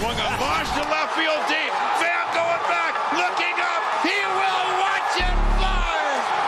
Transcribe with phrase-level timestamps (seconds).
[0.00, 1.72] swung a launch to left field deep.
[2.00, 3.82] Pham going back, looking up.
[4.00, 5.92] He will watch it fly.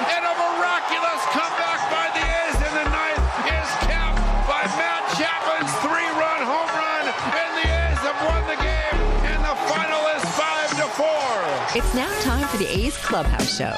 [0.09, 5.73] And a miraculous comeback by the A's in the ninth is capped by Matt Chapman's
[5.85, 7.05] three-run home run.
[7.13, 8.99] And the A's have won the game.
[9.29, 11.77] And the final is five to four.
[11.77, 13.77] It's now time for the A's Clubhouse Show.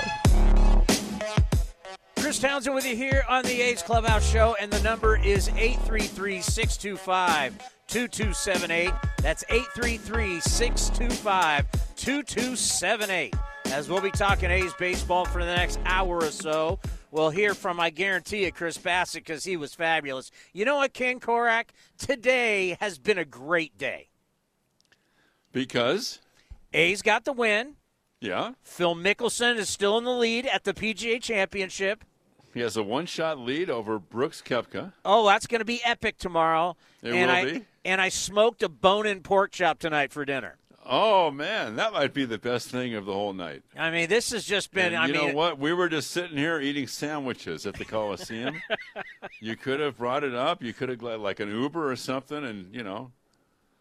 [2.20, 6.40] Chris Townsend with you here on the A's Clubhouse Show, and the number is 833
[6.40, 8.92] 625 2278.
[9.24, 13.34] That's 833 625 2278.
[13.72, 16.78] As we'll be talking A's baseball for the next hour or so,
[17.10, 20.30] we'll hear from, I guarantee you, Chris Bassitt because he was fabulous.
[20.52, 21.68] You know what, Ken Korach?
[21.96, 24.10] Today has been a great day.
[25.52, 26.20] Because?
[26.74, 27.76] A's got the win.
[28.20, 28.52] Yeah.
[28.62, 32.04] Phil Mickelson is still in the lead at the PGA Championship.
[32.52, 34.92] He has a one-shot lead over Brooks Koepka.
[35.02, 36.76] Oh, that's going to be epic tomorrow.
[37.02, 37.64] It and will I, be.
[37.84, 40.56] And I smoked a bone-in pork chop tonight for dinner.
[40.86, 43.62] Oh man, that might be the best thing of the whole night.
[43.76, 44.88] I mean, this has just been.
[44.92, 45.58] And I you mean, know what?
[45.58, 48.60] We were just sitting here eating sandwiches at the Coliseum.
[49.40, 50.62] you could have brought it up.
[50.62, 53.12] You could have got like an Uber or something, and you know,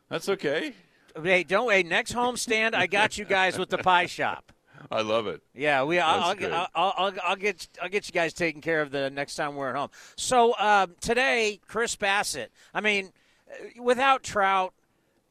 [0.10, 0.74] that's okay.
[1.22, 1.70] Hey, don't.
[1.70, 4.54] Hey, next homestand, I got you guys with the pie shop.
[4.92, 5.42] I love it.
[5.54, 6.00] Yeah, we.
[6.00, 9.56] I'll, I'll, I'll, I'll, get I'll get you guys taken care of the next time
[9.56, 9.90] we're at home.
[10.16, 12.48] So uh, today, Chris Bassitt.
[12.74, 13.12] I mean,
[13.80, 14.74] without Trout,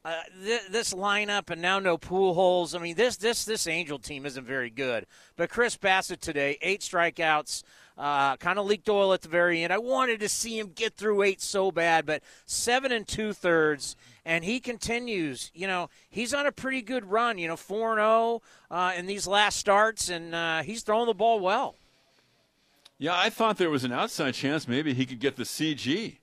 [0.05, 2.75] uh, th- this lineup and now no Pujols.
[2.75, 5.07] I mean, this this this Angel team isn't very good.
[5.37, 7.63] But Chris Bassitt today, eight strikeouts.
[7.99, 9.71] Uh, kind of leaked oil at the very end.
[9.71, 13.97] I wanted to see him get through eight so bad, but seven and two thirds,
[14.25, 15.51] and he continues.
[15.55, 17.37] You know, he's on a pretty good run.
[17.37, 21.15] You know, four and zero uh, in these last starts, and uh, he's throwing the
[21.15, 21.77] ball well.
[22.99, 26.17] Yeah, I thought there was an outside chance maybe he could get the CG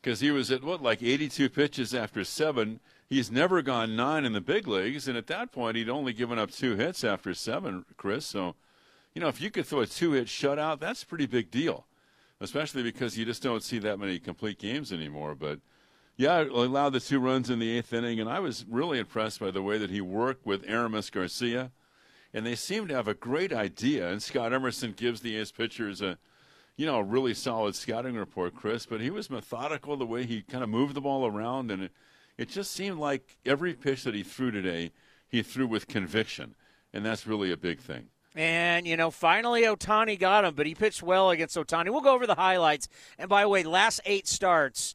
[0.00, 2.80] because he was at what like 82 pitches after seven.
[3.08, 6.38] He's never gone nine in the big leagues, and at that point he'd only given
[6.38, 8.26] up two hits after seven, Chris.
[8.26, 8.54] So,
[9.14, 11.86] you know, if you could throw a two-hit shutout, that's a pretty big deal,
[12.40, 15.34] especially because you just don't see that many complete games anymore.
[15.34, 15.60] But
[16.16, 19.50] yeah, allowed the two runs in the eighth inning, and I was really impressed by
[19.50, 21.70] the way that he worked with Aramis Garcia
[22.34, 24.10] and they seem to have a great idea.
[24.10, 26.18] And Scott Emerson gives the A's pitchers a,
[26.78, 28.86] you know, a really solid scouting report, Chris.
[28.86, 31.92] But he was methodical the way he kind of moved the ball around, and it,
[32.38, 34.92] it just seemed like every pitch that he threw today,
[35.28, 36.54] he threw with conviction,
[36.94, 38.06] and that's really a big thing.
[38.34, 41.90] And, you know, finally Ohtani got him, but he pitched well against Ohtani.
[41.90, 42.88] We'll go over the highlights.
[43.18, 44.94] And by the way, last eight starts,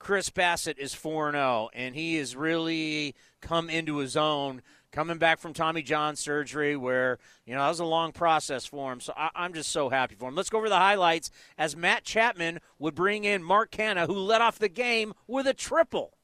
[0.00, 4.62] Chris Bassitt is 4 0, and he has really come into his own
[4.92, 8.92] coming back from Tommy John surgery, where, you know, that was a long process for
[8.92, 9.00] him.
[9.00, 10.34] So I, am just so happy for him.
[10.34, 14.40] Let's go over the highlights as Matt Chapman would bring in Mark Canha, who led
[14.40, 16.14] off the game with a triple.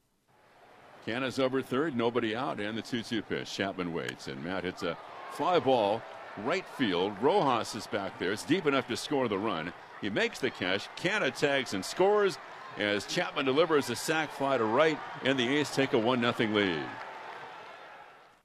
[1.05, 3.53] Canha's over third, nobody out, and the 2 2 pitch.
[3.53, 4.97] Chapman waits, and Matt hits a
[5.31, 6.01] fly ball
[6.43, 7.13] right field.
[7.21, 8.31] Rojas is back there.
[8.31, 9.71] It's deep enough to score the run.
[10.01, 10.89] He makes the catch.
[10.95, 12.37] Canha tags and scores
[12.77, 16.49] as Chapman delivers a sac fly to right, and the A's take a 1 0
[16.51, 16.83] lead.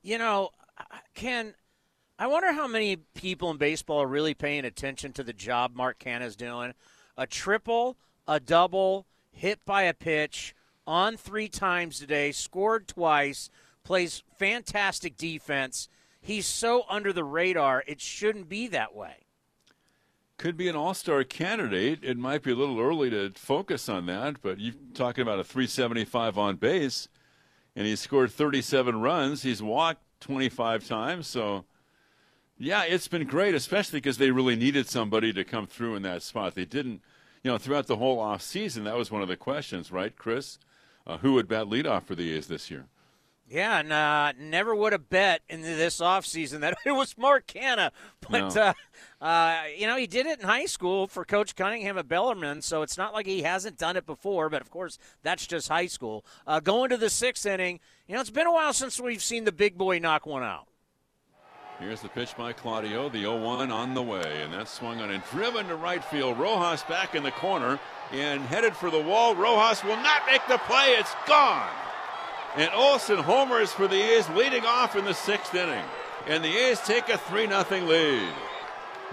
[0.03, 0.51] You know,
[1.15, 1.55] Ken,
[2.19, 5.99] I wonder how many people in baseball are really paying attention to the job Mark
[5.99, 6.73] Canha's doing.
[7.19, 10.55] A triple, a double, hit by a pitch,
[10.87, 13.51] on three times today, scored twice,
[13.85, 15.89] plays fantastic defense.
[16.21, 19.27] He's so under the radar, it shouldn't be that way.
[20.39, 21.99] Could be an all star candidate.
[22.03, 25.45] It might be a little early to focus on that, but you're talking about a
[25.45, 27.09] 375 on base
[27.81, 29.43] and he's scored 37 runs.
[29.43, 31.27] He's walked 25 times.
[31.27, 31.65] So,
[32.59, 36.23] yeah, it's been great, especially because they really needed somebody to come through in that
[36.23, 36.55] spot.
[36.55, 37.01] They didn't,
[37.43, 38.85] you know, throughout the whole off season.
[38.85, 40.59] That was one of the questions, right, Chris?
[41.07, 42.85] Uh, who would bat leadoff for the A's this year?
[43.51, 47.91] Yeah, and uh, never would have bet in this offseason that it was Mark Canha.
[48.31, 48.63] But, No.
[48.63, 52.63] uh, uh, you know, he did it in high school for Coach Cunningham at Bellarmine,
[52.63, 55.87] so it's not like he hasn't done it before, but of course, that's just high
[55.87, 56.25] school.
[56.47, 59.43] Uh, going to the sixth inning, you know, it's been a while since we've seen
[59.45, 60.69] the big boy knock one out.
[61.81, 65.11] Here's the pitch by Claudio, the 0 1 on the way, and that's swung on
[65.11, 66.39] and driven to right field.
[66.39, 67.81] Rojas back in the corner
[68.13, 69.35] and headed for the wall.
[69.35, 71.69] Rojas will not make the play, it's gone.
[72.57, 75.85] And Olson homers for the A's leading off in the sixth inning.
[76.27, 78.33] And the A's take a 3 0 lead.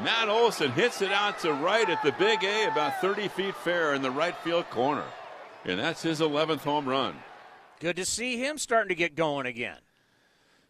[0.04, 3.94] Matt Olson hits it out to right at the big A, about 30 feet fair
[3.94, 5.06] in the right field corner.
[5.66, 7.16] And that's his 11th home run.
[7.80, 9.78] Good to see him starting to get going again.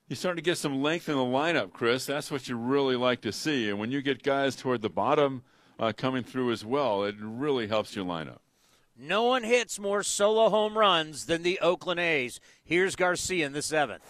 [0.07, 2.05] You're starting to get some length in the lineup, Chris.
[2.05, 3.69] That's what you really like to see.
[3.69, 5.43] And when you get guys toward the bottom
[5.79, 8.39] uh, coming through as well, it really helps your lineup.
[8.99, 12.39] No one hits more solo home runs than the Oakland A's.
[12.63, 14.01] Here's Garcia in the seventh.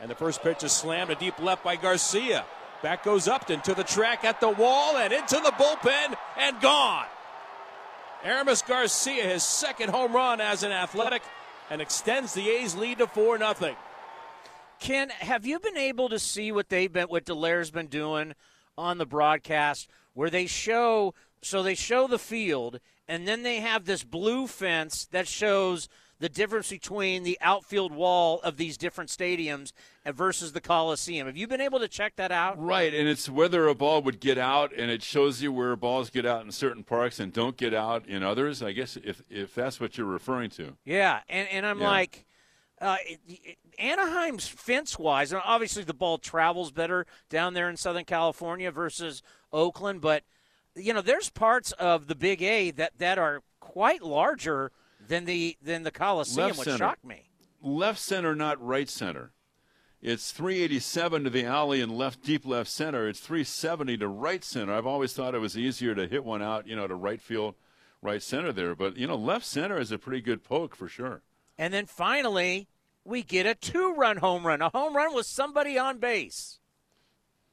[0.00, 2.46] And the first pitch is slammed to deep left by Garcia.
[2.82, 7.04] Back goes Upton to the track at the wall and into the bullpen and gone.
[8.24, 11.22] Aramis Garcia, his second home run as an athletic,
[11.68, 13.76] and extends the A's lead to 4 0.
[14.78, 18.34] Ken, have you been able to see what they've been, what Delair's been doing
[18.78, 23.84] on the broadcast, where they show, so they show the field, and then they have
[23.84, 25.88] this blue fence that shows
[26.20, 29.72] the difference between the outfield wall of these different stadiums
[30.04, 31.26] versus the Coliseum.
[31.26, 32.62] Have you been able to check that out?
[32.62, 36.10] Right, and it's whether a ball would get out, and it shows you where balls
[36.10, 38.62] get out in certain parks and don't get out in others.
[38.62, 40.76] I guess if if that's what you're referring to.
[40.84, 41.88] Yeah, and and I'm Yeah.
[41.90, 42.26] like.
[42.82, 47.76] Uh, it- it- Anaheim's fence wise, and obviously the ball travels better down there in
[47.76, 49.22] Southern California versus
[49.52, 50.22] Oakland, but
[50.74, 54.72] you know there's parts of the Big A that, that are quite larger
[55.06, 56.78] than the than the Coliseum, Left which center.
[56.78, 57.30] shocked me.
[57.62, 59.32] Left center, not right center.
[60.02, 63.06] It's 387 to the alley and left deep left center.
[63.06, 64.72] It's 370 to right center.
[64.72, 67.54] I've always thought it was easier to hit one out, you know, to right field,
[68.00, 68.74] right center there.
[68.74, 71.22] But you know, left center is a pretty good poke for sure.
[71.58, 72.68] And then finally,
[73.04, 76.59] we get a two-run home run, a home run with somebody on base.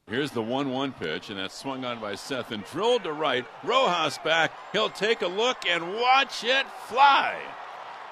[0.10, 3.46] Here's the 1 1 pitch, and that's swung on by Seth and drilled to right.
[3.62, 4.54] Rojas back.
[4.72, 7.38] He'll take a look and watch it fly.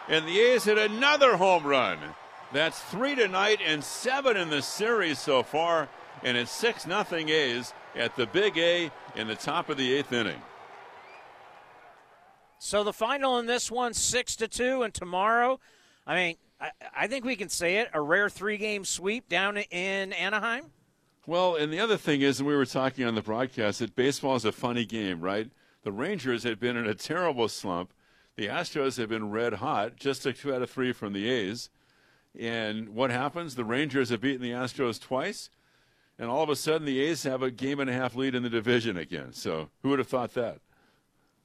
[0.09, 1.97] And the A's hit another home run.
[2.51, 5.88] That's three tonight and seven in the series so far.
[6.21, 10.12] And it's 6 nothing A's at the Big A in the top of the eighth
[10.12, 10.41] inning.
[12.59, 15.62] So the final in this one, six to two, and tomorrow,
[16.06, 20.12] I mean, I, I think we can say it: a rare three-game sweep down in
[20.13, 20.71] Anaheim.
[21.27, 24.36] Well, and the other thing is, and we were talking on the broadcast, that baseball
[24.36, 25.50] is a funny game, right?
[25.83, 27.92] The Rangers had been in a terrible slump.
[28.36, 31.69] The Astros have been red hot, just took two out of three from the A's.
[32.38, 33.56] And what happens?
[33.56, 35.50] The Rangers have beaten the Astros twice,
[36.19, 38.44] and all of a sudden the A's have a game and a half lead in
[38.44, 39.33] the division again.
[39.33, 40.60] So who would have thought that?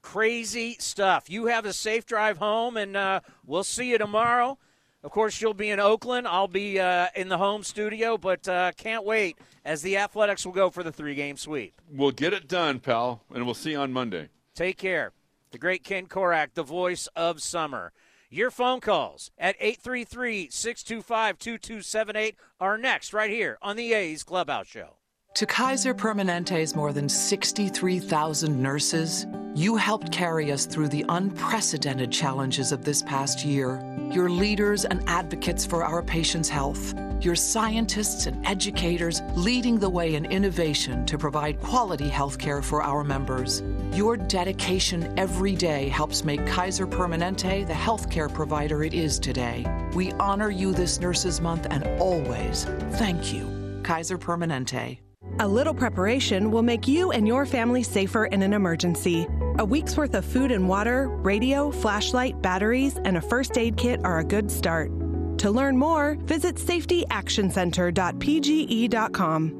[0.02, 1.30] Crazy stuff.
[1.30, 4.58] You have a safe drive home, and uh, we'll see you tomorrow.
[5.02, 6.28] Of course, you'll be in Oakland.
[6.28, 10.52] I'll be uh, in the home studio, but uh, can't wait as the Athletics will
[10.52, 11.80] go for the three-game sweep.
[11.90, 14.28] We'll get it done, pal, and we'll see you on Monday.
[14.54, 15.12] Take care.
[15.52, 17.92] The great Ken Korach, the voice of summer.
[18.28, 24.68] Your phone calls at 833 625 2278 are next, right here on the A's Clubhouse
[24.68, 24.99] Show.
[25.34, 32.72] To Kaiser Permanente's more than 63,000 nurses, you helped carry us through the unprecedented challenges
[32.72, 33.80] of this past year.
[34.12, 36.94] You're leaders and advocates for our patients' health.
[37.20, 42.82] You're scientists and educators leading the way in innovation to provide quality health care for
[42.82, 43.62] our members.
[43.92, 49.64] Your dedication every day helps make Kaiser Permanente the healthcare provider it is today.
[49.94, 53.80] We honor you this Nurses Month and always thank you.
[53.84, 54.98] Kaiser Permanente.
[55.38, 59.26] A little preparation will make you and your family safer in an emergency.
[59.58, 64.00] A week's worth of food and water, radio, flashlight, batteries, and a first aid kit
[64.04, 64.90] are a good start.
[65.38, 69.56] To learn more, visit safetyactioncenter.pge.com.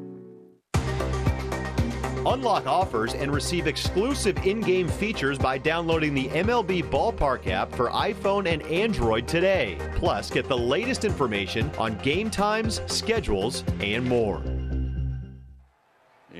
[2.26, 7.88] Unlock offers and receive exclusive in game features by downloading the MLB Ballpark app for
[7.90, 9.78] iPhone and Android today.
[9.96, 14.42] Plus, get the latest information on game times, schedules, and more.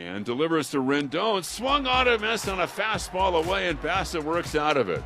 [0.01, 1.45] And delivers to Rendon.
[1.45, 5.03] Swung on a miss on a fastball away, and Bassitt works out of it.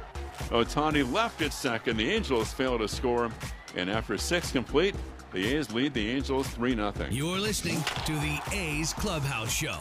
[0.50, 1.96] Ohtani left at second.
[1.96, 3.28] The Angels fail to score.
[3.74, 4.94] And after six complete,
[5.32, 6.92] the A's lead the Angels 3 0.
[7.10, 9.78] You're listening to the A's Clubhouse Show.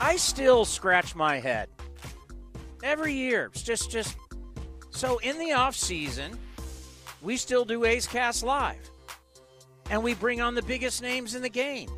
[0.00, 1.68] I still scratch my head
[2.82, 3.50] every year.
[3.52, 4.16] It's just, just
[4.88, 6.38] so in the off season,
[7.20, 8.90] we still do A's Cast live,
[9.90, 11.90] and we bring on the biggest names in the game.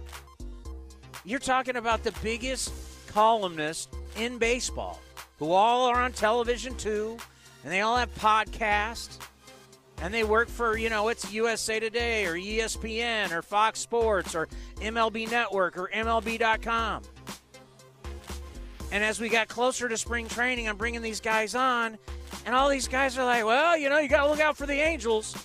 [1.31, 2.73] You're talking about the biggest
[3.07, 5.01] columnists in baseball,
[5.39, 7.19] who all are on television too,
[7.63, 9.17] and they all have podcasts,
[10.03, 14.49] and they work for you know it's USA Today or ESPN or Fox Sports or
[14.81, 17.05] MLB Network or MLB.com.
[18.91, 21.97] And as we got closer to spring training, I'm bringing these guys on,
[22.45, 24.67] and all these guys are like, well, you know, you got to look out for
[24.67, 25.37] the Angels.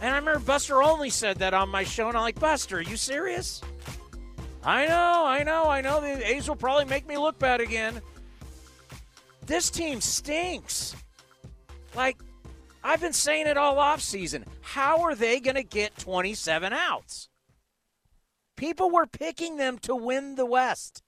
[0.00, 2.80] And I remember Buster Olney said that on my show, and I'm like, Buster, are
[2.80, 3.60] you serious?
[4.64, 6.00] I know, I know, I know.
[6.00, 8.00] The A's will probably make me look bad again.
[9.46, 10.94] This team stinks.
[11.94, 12.18] Like,
[12.82, 14.44] I've been saying it all offseason.
[14.60, 17.28] How are they going to get 27 outs?
[18.56, 21.02] People were picking them to win the West.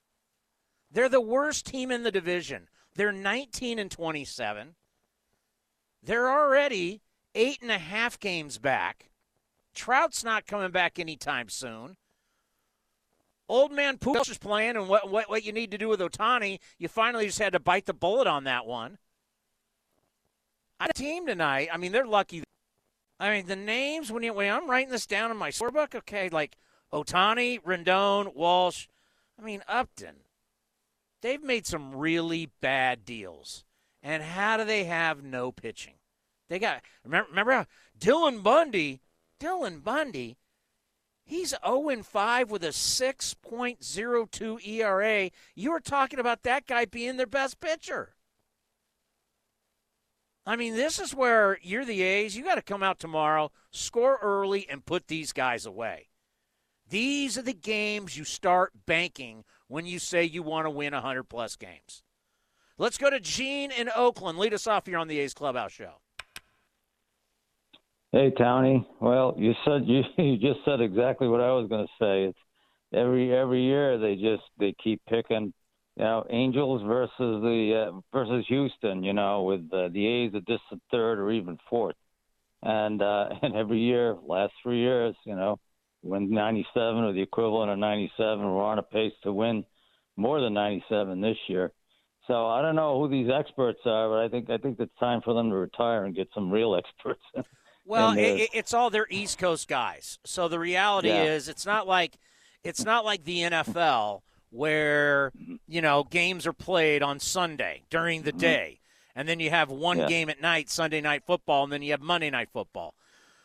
[0.90, 2.68] They're the worst team in the division.
[2.94, 4.74] They're 19 and 27.
[6.02, 7.02] They're already
[7.34, 9.10] eight and a half games back.
[9.74, 11.96] Trout's not coming back anytime soon.
[13.50, 16.60] Old man Pooch is playing, and what, what, what you need to do with Ohtani,
[16.78, 18.98] you finally just had to bite the bullet on that one.
[20.78, 21.68] I team tonight.
[21.72, 22.44] I mean, they're lucky.
[23.18, 26.28] I mean, the names when you when I'm writing this down in my scorebook, okay,
[26.28, 26.56] like
[26.92, 28.86] Ohtani, Rendon, Walsh.
[29.36, 30.20] I mean, Upton.
[31.20, 33.64] They've made some really bad deals.
[34.00, 35.94] And how do they have no pitching?
[36.48, 37.66] They got remember, remember
[37.98, 39.00] Dylan Bundy.
[39.40, 40.36] Dylan Bundy.
[41.30, 45.30] He's 0 5 with a 6.02 ERA.
[45.54, 48.16] You were talking about that guy being their best pitcher.
[50.44, 52.36] I mean, this is where you're the A's.
[52.36, 56.08] You got to come out tomorrow, score early, and put these guys away.
[56.88, 61.28] These are the games you start banking when you say you want to win 100
[61.28, 62.02] plus games.
[62.76, 64.36] Let's go to Gene in Oakland.
[64.36, 66.00] Lead us off here on the A's Clubhouse Show.
[68.12, 68.86] Hey, Tony.
[69.00, 72.24] Well, you said you you just said exactly what I was going to say.
[72.24, 72.38] It's
[72.92, 75.52] every every year they just they keep picking,
[75.96, 79.02] you know, Angels versus the uh, versus Houston.
[79.04, 81.94] You know, with uh, the A's at just third or even fourth,
[82.62, 85.58] and uh, and every year, last three years, you know,
[86.02, 88.44] win 97 or the equivalent of 97.
[88.44, 89.64] We're on a pace to win
[90.16, 91.72] more than 97 this year.
[92.26, 95.20] So I don't know who these experts are, but I think I think it's time
[95.24, 97.22] for them to retire and get some real experts.
[97.84, 100.18] Well, it, it's all their East Coast guys.
[100.24, 101.24] So the reality Yeah.
[101.24, 102.16] is, it's not like
[102.62, 104.20] it's not like the NFL
[104.50, 105.32] where
[105.68, 108.80] you know games are played on Sunday during the day,
[109.16, 110.02] and then you have one Mm-hmm.
[110.02, 110.08] Yeah.
[110.08, 112.94] game at night, Sunday night football, and then you have Monday night football.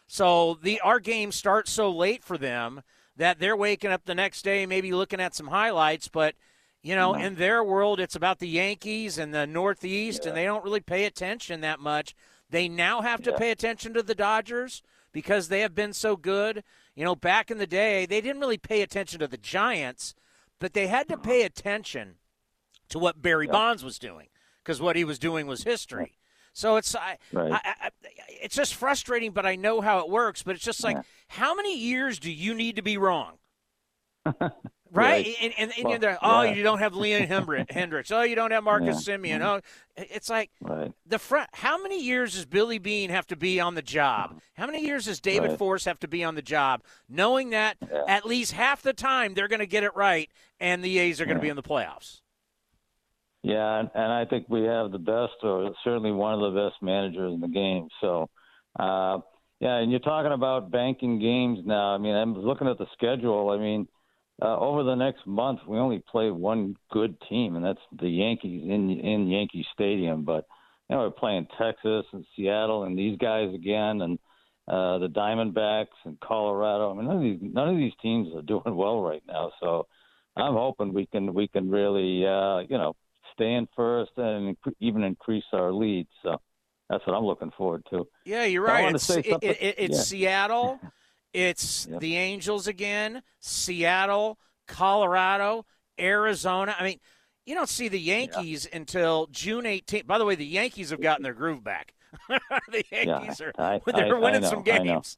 [0.07, 2.81] So the our game starts so late for them
[3.17, 6.35] that they're waking up the next day, maybe looking at some highlights, but.
[6.83, 10.63] You know, in their world, it's about the Yankees and the Northeast, and they don't
[10.63, 12.13] really pay attention that much.
[12.49, 13.37] They now have to Yeah.
[13.37, 16.63] pay attention to the Dodgers because they have been so good.
[16.95, 20.13] You know, back in the day, they didn't really pay attention to the Giants,
[20.59, 22.15] but they had to pay attention
[22.89, 24.27] to what Barry Bonds was doing
[24.63, 26.17] because what he was doing was history.
[26.53, 27.51] So it's I, Right.
[27.51, 27.89] I, I,
[28.29, 30.43] it's just frustrating, but I know how it works.
[30.43, 31.01] But it's just like, Yeah.
[31.27, 33.39] how many years do you need to be wrong?
[34.91, 35.35] Right, Right.
[35.41, 36.17] and, and, and Well, there.
[36.21, 36.53] Oh, yeah.
[36.53, 38.11] you don't have Leon Hendri- Hendriks.
[38.11, 39.41] Oh, you don't have Marcus Semien.
[39.41, 39.59] Oh,
[39.97, 40.91] it's like right.
[41.05, 41.49] the front.
[41.53, 44.39] How many years does Billy Beane have to be on the job?
[44.55, 45.57] How many years does David Right.
[45.59, 48.03] Forst have to be on the job, knowing that Yeah.
[48.07, 51.25] at least half the time they're going to get it right, and the A's are
[51.25, 52.21] going to be in the playoffs?
[53.43, 56.81] Yeah, and, and I think we have the best, or certainly one of the best
[56.81, 57.87] managers in the game.
[58.01, 58.29] So,
[58.79, 59.19] uh,
[59.59, 61.93] yeah, and you're talking about banking games now.
[61.93, 63.51] I mean, I'm looking at the schedule.
[63.51, 63.87] I mean,
[64.41, 68.63] uh, over the next month, we only play one good team, and that's the Yankees
[68.63, 70.23] in in Yankee Stadium.
[70.23, 70.45] But
[70.89, 74.19] you know, we're playing Texas and Seattle, and these guys again, and
[74.67, 76.91] uh, the Diamondbacks and Colorado.
[76.91, 79.51] I mean, none of these none of these teams are doing well right now.
[79.61, 79.87] So,
[80.35, 82.95] I'm hoping we can we can really uh, you know
[83.33, 86.07] stay in first and inc- even increase our lead.
[86.23, 86.39] So
[86.89, 88.07] that's what I'm looking forward to.
[88.25, 88.93] Yeah, you're right.
[88.93, 90.03] It's, say it, something- it, it- it's yeah.
[90.03, 90.79] Seattle,
[91.35, 91.99] it's Yep.
[91.99, 95.65] the Angels again, Seattle, Colorado,
[95.99, 96.75] Arizona.
[96.79, 96.99] I mean,
[97.45, 100.07] you don't see the Yankees until June 18th.
[100.07, 101.93] By the way, the Yankees have gotten their groove back.
[102.71, 104.83] the Yankees are I- they're I- winning I some know, know.
[104.83, 105.17] games.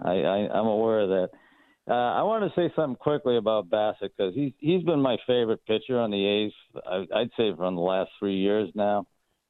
[0.00, 1.28] I, I I'm aware of that.
[1.88, 5.64] Uh, I want to say something quickly about Bassitt because he's he's been my favorite
[5.66, 6.52] pitcher on the A's.
[6.86, 9.06] I, I'd say for the last three years now.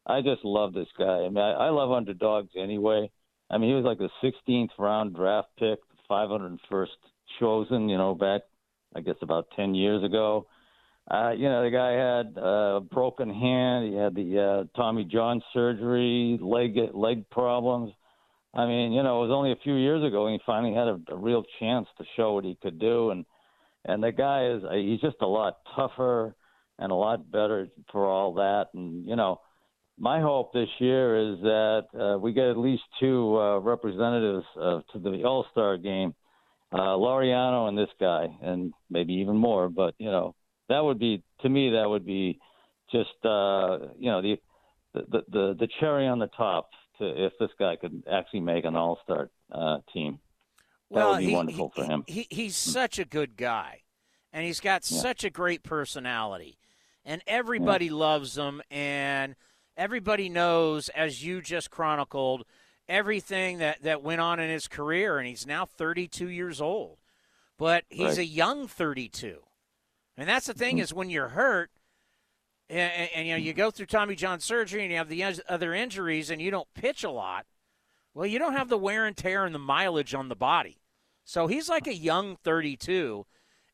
[0.07, 1.05] I just love this guy.
[1.25, 3.11] I mean, I, I love underdogs anyway.
[3.51, 5.79] I mean, he was like the 16th round draft pick,
[6.11, 6.87] 501st
[7.41, 7.89] chosen.
[7.89, 8.43] You know, back
[8.95, 10.47] I guess about 10 years ago.
[11.09, 13.93] Uh, you know, the guy had a broken hand.
[13.93, 17.93] He had the uh, Tommy John surgery, leg leg problems.
[18.53, 20.89] I mean, you know, it was only a few years ago and he finally had
[20.89, 23.11] a, a real chance to show what he could do.
[23.11, 23.25] And
[23.85, 26.35] and the guy is he's just a lot tougher
[26.79, 28.69] and a lot better for all that.
[28.75, 29.41] And you know,
[29.99, 34.81] my hope this year is that uh, we get at least two uh, representatives uh,
[34.93, 36.15] to the All Star game,
[36.73, 39.69] uh, Laureano and this guy, and maybe even more.
[39.69, 40.35] But you know,
[40.69, 42.39] that would be to me that would be
[42.93, 44.37] just uh, you know the
[44.95, 48.77] the the the cherry on the top to if this guy could actually make an
[48.77, 50.19] All Star uh, team.
[50.91, 52.05] That well, would be he, wonderful he, for him.
[52.07, 53.83] He, he's such a good guy,
[54.33, 55.01] and he's got Yeah.
[55.01, 56.59] such a great personality,
[57.05, 59.35] and everybody loves him, and
[59.77, 62.45] everybody knows, as you just chronicled,
[62.89, 66.99] everything that, that went on in his career, and he's now 32 years old.
[67.59, 68.19] But he's Right.
[68.19, 69.43] a young 32.
[70.17, 70.59] And that's the Mm-hmm.
[70.61, 71.71] thing is when you're hurt,
[72.69, 75.73] and, and, you know you go through Tommy John surgery and you have the other
[75.73, 77.47] injuries and you don't pitch a lot,
[78.13, 80.79] well, you don't have the wear and tear and the mileage on the body.
[81.25, 83.27] So he's like a young 32,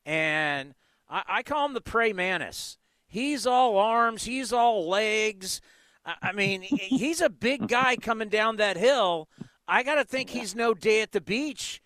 [0.05, 0.75] and
[1.09, 2.77] I, I call him the prey mantis.
[3.07, 5.61] He's all arms, he's all legs.
[6.05, 9.29] I, mean, he's a big guy coming down that hill.
[9.67, 11.81] I got to think he's no day at the beach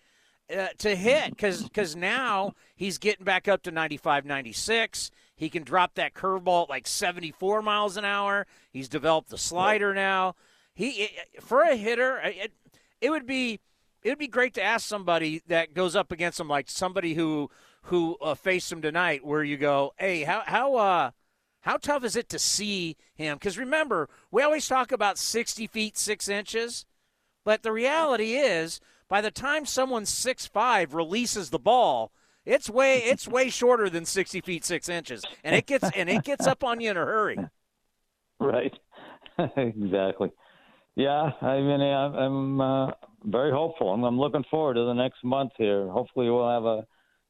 [0.54, 5.10] uh, to hit because because now he's getting back up to 95, 96.
[5.36, 8.46] He can drop that curveball at like 74 miles an hour.
[8.72, 10.34] He's developed the slider now.
[10.74, 11.10] He
[11.40, 12.52] for a hitter, it,
[13.00, 13.60] it would be
[14.02, 17.50] it would be great to ask somebody that goes up against him, like somebody who
[17.82, 21.10] who uh, faced him tonight, where you go, hey, how how uh
[21.62, 23.36] how tough is it to see him?
[23.36, 26.86] Because remember, we always talk about 60 feet six inches,
[27.44, 32.12] but the reality is, by the time someone six five releases the ball,
[32.44, 36.24] it's way it's way shorter than 60 feet six inches, and it gets and it
[36.24, 37.38] gets up on you in a hurry.
[38.40, 38.72] Right.
[39.56, 40.30] exactly.
[40.94, 42.92] Yeah, I mean, I'm uh,
[43.24, 43.92] very hopeful.
[43.92, 45.88] I'm, I'm looking forward to the next month here.
[45.88, 46.86] Hopefully, we'll have a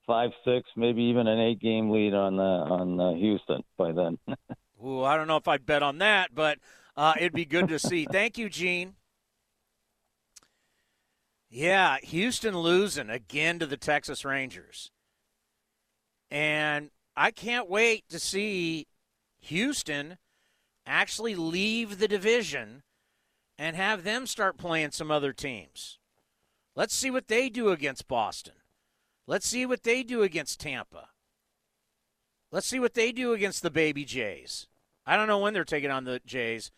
[0.08, 4.18] five, six, maybe even an eight game lead on uh, on uh, Houston by then.
[4.84, 6.58] Ooh, I don't know if I'd bet on that, but
[6.96, 8.04] uh, it'd be good to see.
[8.10, 8.94] Thank you, Gene.
[11.50, 14.90] Yeah, Houston losing again to the Texas Rangers.
[16.30, 18.86] And I can't wait to see
[19.40, 20.18] Houston
[20.86, 22.82] actually leave the division
[23.56, 25.98] and have them start playing some other teams.
[26.76, 28.54] Let's see what they do against Boston.
[29.28, 31.10] Let's see what they do against Tampa.
[32.50, 34.66] Let's see what they do against the Baby Jays.
[35.04, 36.72] I don't know when they're taking on the Jays,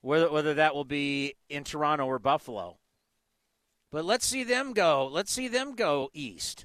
[0.00, 2.78] whether whether that will be in Toronto or Buffalo.
[3.90, 5.06] But let's see them go.
[5.12, 6.64] Let's see them go east,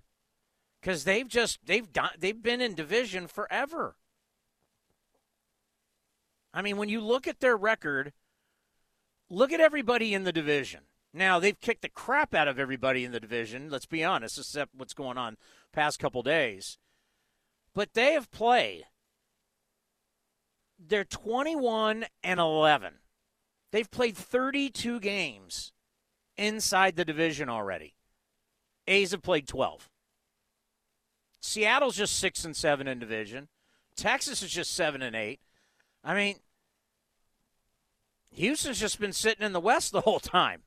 [0.80, 3.98] because they've just they've they've been in division forever.
[6.54, 8.14] I mean, when you look at their record
[9.32, 10.82] look at everybody in the division.
[11.14, 13.70] Now they've kicked the crap out of everybody in the division.
[13.70, 15.38] Let's be honest, except what's going on
[15.74, 16.78] past couple days.
[17.74, 18.86] But they have played.
[20.80, 22.94] They're 21 and 11.
[23.72, 25.74] They've played 32 games
[26.38, 27.96] inside the division already.
[28.88, 29.90] A's have played 12.
[31.40, 33.48] Seattle's just 6 and 7 in division.
[33.96, 35.40] Texas is just 7 and 8.
[36.04, 36.38] I mean,
[38.32, 40.64] Houston's just been sitting in the West the whole time.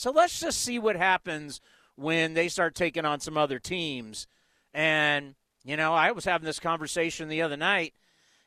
[0.00, 1.60] So let's just see what happens
[1.94, 4.26] when they start taking on some other teams.
[4.72, 7.92] And, you know, I was having this conversation the other night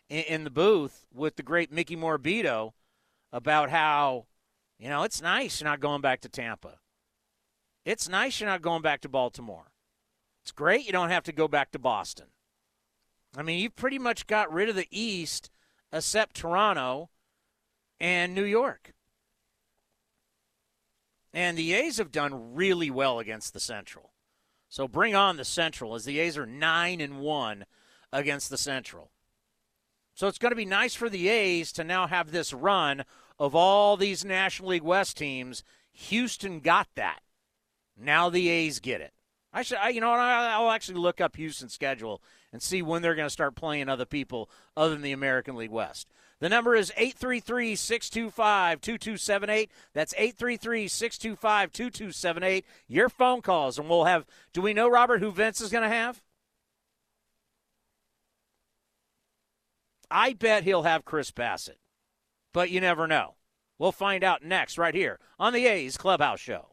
[0.10, 2.72] in, in the booth with the great Mickey Morabito
[3.32, 4.26] about how,
[4.80, 6.80] you know, it's nice you're not going back to Tampa.
[7.86, 9.70] It's nice you're not going back to Baltimore.
[10.42, 12.30] It's great you don't have to go back to Boston.
[13.38, 15.52] I mean, you've pretty much got rid of the East
[15.92, 17.12] except Toronto
[18.00, 18.96] and New York.
[21.34, 24.12] And the A's have done really well against the Central.
[24.70, 27.66] So bring on the Central as the A's are 9 and 1
[28.12, 29.12] against the Central.
[30.14, 33.04] So it's going to be nice for the A's to now have this run
[33.40, 35.64] of all these National League West teams.
[35.92, 37.22] Houston got that.
[37.98, 39.14] Now the A's get it.
[39.52, 43.16] I should, I, you know, I'll actually look up Houston's schedule and see when they're
[43.16, 46.08] going to start playing other people other than the American League West.
[46.44, 49.72] The number is 833 625 2278.
[49.94, 52.66] That's 833 625 2278.
[52.90, 54.26] Your phone calls, and we'll have.
[54.52, 56.22] Do we know, Robert, who Vince is going to have?
[60.12, 61.80] I bet he'll have Chris Bassitt,
[62.54, 63.36] but you never know.
[63.80, 66.73] We'll find out next, right here on the A's Clubhouse Show.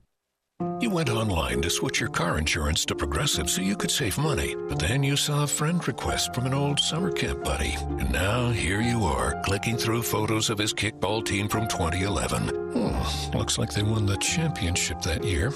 [0.79, 4.55] You went online to switch your car insurance to Progressive so you could save money,
[4.67, 7.75] but then you saw a friend request from an old summer camp buddy.
[7.99, 12.49] And now here you are, clicking through photos of his kickball team from 2011.
[12.75, 15.53] Oh, hmm, looks like they won the championship that year.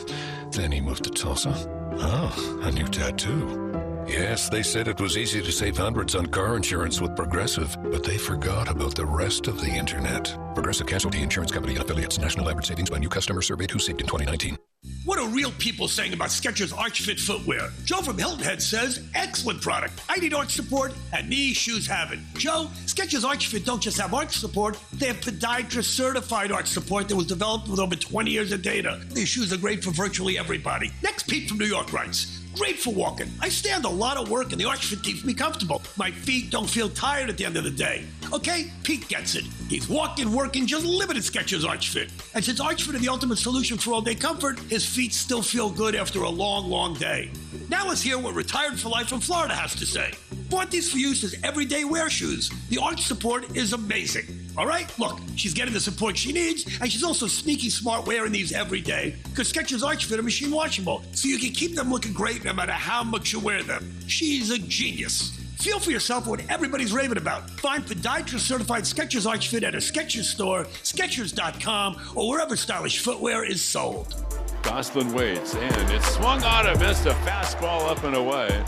[0.52, 1.54] Then he moved to Tulsa.
[1.98, 3.85] Oh, a new tattoo.
[4.08, 8.04] Yes, they said it was easy to save hundreds on car insurance with Progressive, but
[8.04, 10.38] they forgot about the rest of the internet.
[10.54, 12.20] Progressive Casualty Insurance Company and affiliates.
[12.20, 14.58] National average savings by new customer surveyed who saved in 2019.
[15.06, 17.70] What are real people saying about Skechers Arch Fit footwear?
[17.84, 20.00] Joe from Hilton Head says, excellent product.
[20.08, 22.20] I need arch support, and these shoes have it.
[22.36, 27.10] Joe, Skechers Arch Fit don't just have arch support, they have podiatrist certified arch support
[27.10, 29.02] that was developed with over 20 years of data.
[29.12, 30.92] These shoes are great for virtually everybody.
[31.02, 33.30] Next, Pete from New York writes, Great for walking.
[33.42, 35.82] I stand a lot of work and the arch keeps me comfortable.
[35.98, 38.06] My feet don't feel tired at the end of the day.
[38.32, 39.44] Okay, Pete gets it.
[39.70, 42.12] He's walking, working, just limited Skechers Arch Fit.
[42.34, 45.42] And since Arch Fit is the ultimate solution for all day comfort, his feet still
[45.42, 47.30] feel good after a long, long day.
[47.68, 50.14] Now let's hear what Retired for Life from Florida has to say.
[50.50, 52.50] Bought these for use as everyday wear shoes.
[52.70, 54.45] The arch support is amazing.
[54.58, 58.32] All right, look, she's getting the support she needs, and she's also sneaky smart wearing
[58.32, 61.92] these every day because Skechers Arch Fit are machine washable, so you can keep them
[61.92, 63.94] looking great no matter how much you wear them.
[64.08, 65.32] She's a genius.
[65.58, 67.50] Feel for yourself what everybody's raving about.
[67.50, 73.44] Find podiatrist certified Skechers Arch Fit at a Skechers store, Skechers.com, or wherever stylish footwear
[73.44, 74.16] is sold.
[74.64, 78.64] Gosselin waits, and it's swung on and missed a fastball up and away.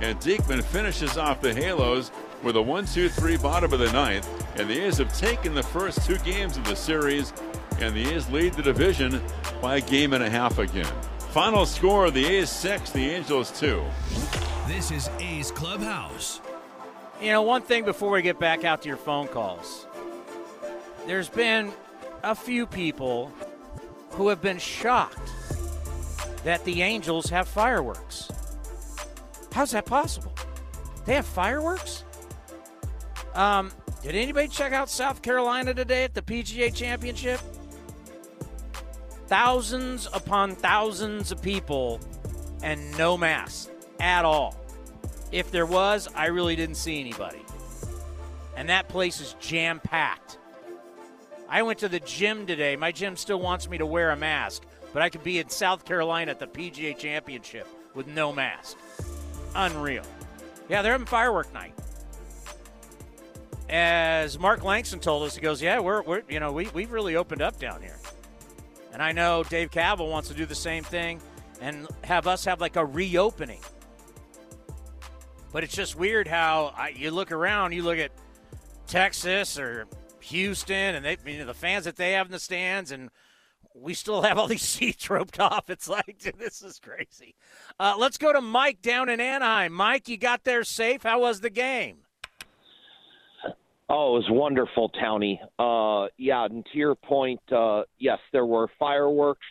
[0.00, 2.10] And Diekman finishes off the Halos
[2.42, 4.28] with a 1 2 3 bottom of the ninth.
[4.58, 7.32] And the A's have taken the first two games of the series,
[7.80, 9.22] and the A's lead the division
[9.62, 10.92] by a game and a half again.
[11.30, 13.84] Final score the A's 6, the Angels 2.
[14.66, 16.40] This is A's Clubhouse.
[17.20, 19.86] You know, one thing before we get back out to your phone calls,
[21.06, 21.72] there's been
[22.22, 23.32] a few people
[24.10, 25.30] who have been shocked
[26.44, 28.30] that the Angels have fireworks.
[29.52, 30.32] How's that possible?
[31.04, 32.04] They have fireworks?
[33.34, 33.70] Um,
[34.02, 37.40] did anybody check out South Carolina today at the PGA Championship?
[39.26, 42.00] Thousands upon thousands of people
[42.62, 44.56] and no mask at all.
[45.32, 47.44] If there was, I really didn't see anybody.
[48.56, 50.38] And that place is jam packed.
[51.48, 52.76] I went to the gym today.
[52.76, 55.84] My gym still wants me to wear a mask, but I could be in South
[55.84, 58.76] Carolina at the PGA Championship with no mask.
[59.54, 60.04] Unreal.
[60.68, 61.74] Yeah, they're having firework night.
[63.70, 67.14] As Mark Langston told us, he goes, "Yeah, we're, we're you know we we've really
[67.14, 67.98] opened up down here."
[68.92, 71.20] And I know Dave Kaval wants to do the same thing
[71.60, 73.60] and have us have like a reopening.
[75.52, 78.10] But it's just weird how I, you look around, you look at
[78.86, 79.86] Texas or
[80.20, 83.10] Houston, and they, you know, the fans that they have in the stands, and
[83.74, 85.70] we still have all these seats roped off.
[85.70, 87.36] It's like dude, this is crazy.
[87.78, 89.72] Uh, let's go to Mike down in Anaheim.
[89.72, 91.04] Mike, you got there safe.
[91.04, 91.98] How was the game?
[93.92, 95.40] Oh, it was wonderful, Townie.
[95.58, 99.46] Uh, yeah, and to your point, uh, yes, there were fireworks.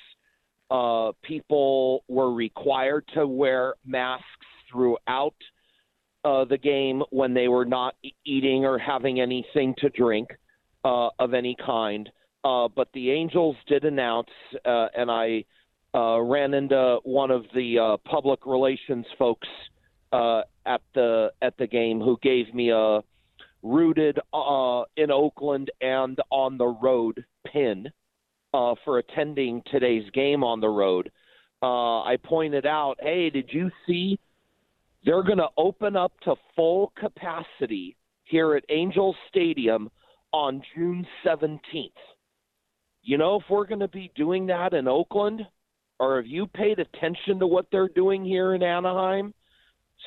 [0.71, 4.23] Uh, people were required to wear masks
[4.71, 5.35] throughout
[6.23, 10.29] uh, the game when they were not eating or having anything to drink
[10.85, 12.09] uh, of any kind.
[12.45, 14.29] Uh, but the Angels did announce,
[14.65, 15.43] uh, and I
[15.93, 19.49] uh, ran into one of the uh, public relations folks
[20.13, 23.01] uh, at the at the game who gave me a
[23.61, 27.87] rooted uh, in Oakland and on the road pin
[28.53, 31.11] uh, for attending today's game on the road.
[31.61, 34.19] Uh, I pointed out, hey, did you see
[35.05, 39.89] they're going to open up to full capacity here at Angel Stadium
[40.31, 41.91] on June 17th?
[43.01, 45.41] You know, if we're going to be doing that in Oakland,
[45.99, 49.33] or have you paid attention to what they're doing here in Anaheim?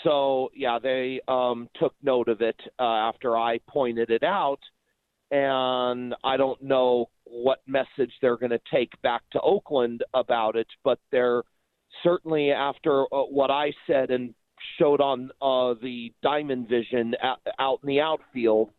[0.05, 4.61] So yeah, they um, took note of it uh, after I pointed it out,
[5.31, 10.67] and I don't know what message they're going to take back to Oakland about it,
[10.85, 11.43] but they're
[12.03, 14.35] certainly after uh, what I said and
[14.79, 18.71] showed on uh, the Diamond Vision at, out in the outfield,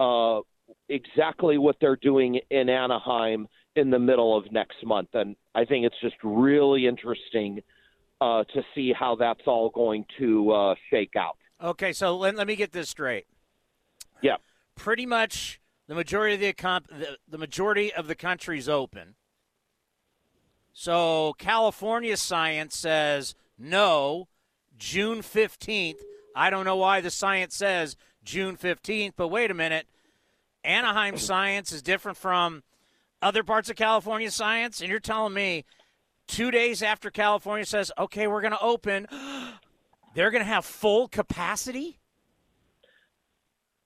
[0.00, 0.40] uh,
[0.88, 5.86] exactly what they're doing in Anaheim in the middle of next month, and I think
[5.86, 7.60] it's just really interesting
[8.20, 11.36] uh, to see how that's all going to uh, shake out.
[11.62, 13.26] Okay, so let, let me get this straight.
[14.22, 14.36] Yeah.
[14.74, 19.14] Pretty much the majority of the, econ- the the majority of the country's open.
[20.72, 24.28] So California science says no,
[24.76, 26.00] June 15th.
[26.36, 29.88] I don't know why the science says June 15th, but wait a minute.
[30.62, 32.62] Anaheim science is different from
[33.20, 35.64] other parts of California science, and you're telling me
[36.28, 39.08] two days after California says, okay, we're going to open,
[40.14, 41.98] they're going to have full capacity?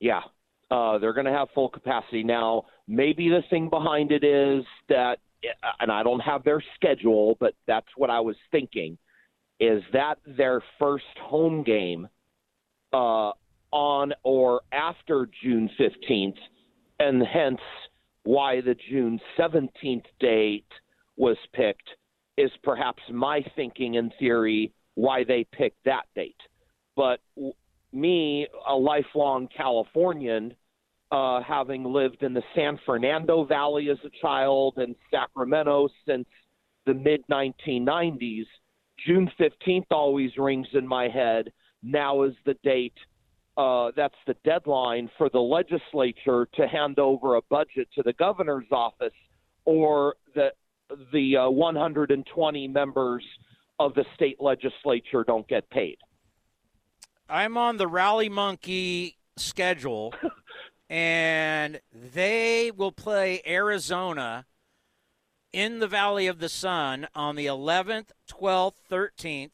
[0.00, 0.20] Yeah,
[0.70, 2.24] uh, they're going to have full capacity.
[2.24, 5.18] Now, maybe the thing behind it is that,
[5.80, 8.98] and I don't have their schedule, but that's what I was thinking,
[9.60, 12.08] is that their first home game
[12.92, 13.30] uh,
[13.70, 16.36] on or after June 15th,
[16.98, 17.60] and hence
[18.24, 20.66] why the June 17th date
[21.16, 21.88] was picked
[22.36, 26.36] is perhaps my thinking in theory why they picked that date.
[26.96, 27.20] But
[27.92, 30.54] me, a lifelong Californian,
[31.10, 36.26] uh, having lived in the San Fernando Valley as a child and Sacramento since
[36.86, 38.46] the mid 1990s,
[39.06, 41.52] June 15th always rings in my head.
[41.82, 42.94] Now is the date.
[43.56, 48.70] Uh, that's the deadline for the legislature to hand over a budget to the governor's
[48.72, 49.12] office,
[49.66, 50.50] or the
[51.12, 53.24] the uh, 120 members
[53.78, 55.98] of the state legislature don't get paid.
[57.28, 60.12] I'm on the Rally Monkey schedule,
[60.90, 64.46] and they will play Arizona
[65.52, 69.50] in the Valley of the Sun on the 11th, 12th, 13th.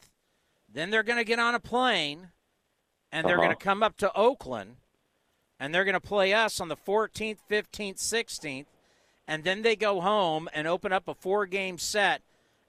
[0.72, 2.28] Then they're going to get on a plane,
[3.12, 3.46] and they're Uh-huh.
[3.46, 4.76] going to come up to Oakland,
[5.58, 8.66] and they're going to play us on the 14th, 15th, 16th.
[9.28, 12.22] And then they go home and open up a four game set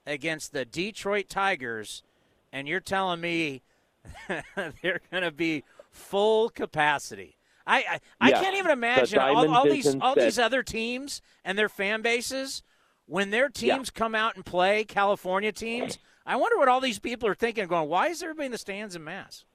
[0.06, 2.04] against the Detroit Tigers.
[2.52, 3.62] And you're telling me
[4.28, 7.38] they're going to be full capacity.
[7.66, 11.58] I I, I can't even imagine all, all these all said- these other teams and
[11.58, 12.62] their fan bases
[13.06, 15.98] when their teams come out and play California teams.
[16.26, 17.68] I wonder what all these people are thinking.
[17.68, 19.46] Going, why is everybody in the stands in mass?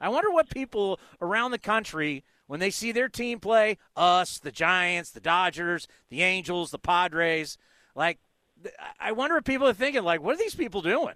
[0.00, 4.52] I wonder what people around the country when they see their team play us, the
[4.52, 7.56] Giants, the Dodgers, the Angels, the Padres.
[7.94, 8.18] Like,
[9.00, 10.02] I wonder if people are thinking.
[10.02, 11.14] Like, what are these people doing?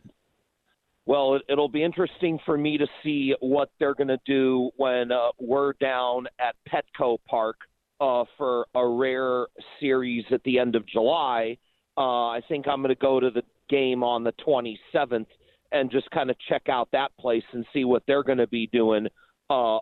[1.05, 5.13] Well, it, it'll be interesting for me to see what they're going to do when
[5.13, 7.57] uh, we're down at Petco Park
[8.01, 9.47] uh, for a rare
[9.81, 11.59] series at the end of July.
[11.97, 15.27] Uh, I think I'm going to go to the game on the 27th
[15.73, 18.69] and just kind of check out that place and see what they're going to be
[18.73, 19.07] doing
[19.51, 19.79] uh,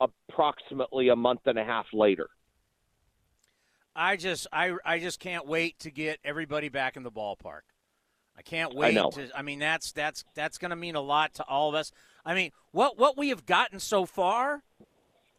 [0.00, 2.28] approximately a month and a half later.
[3.94, 7.62] I just I I just can't wait to get everybody back in the ballpark.
[8.36, 9.10] I can't I wait know.
[9.10, 11.90] to I mean that's that's that's going to mean a lot to all of us.
[12.24, 14.62] I mean, what what we have gotten so far,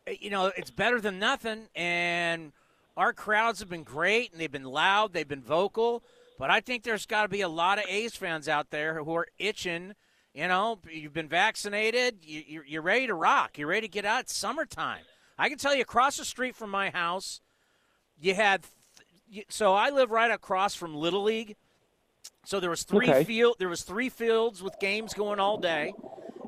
[0.08, 2.52] eh, you know, it's better than nothing and
[2.98, 6.04] our crowds have been great and they've been loud, they've been vocal,
[6.38, 9.16] but I think there's got to be a lot of A's fans out there who
[9.16, 9.94] are itching
[10.34, 12.20] you know, you've been vaccinated.
[12.24, 13.58] You, you're, you're ready to rock.
[13.58, 14.22] You're ready to get out.
[14.22, 15.02] It's summertime.
[15.38, 17.42] I can tell you, across the street from my house,
[18.20, 18.66] you had.
[19.30, 21.56] you- So I live right across from Little League.
[22.46, 23.24] So there was three Okay.
[23.24, 23.56] field.
[23.60, 25.94] There was three fields with games going all day,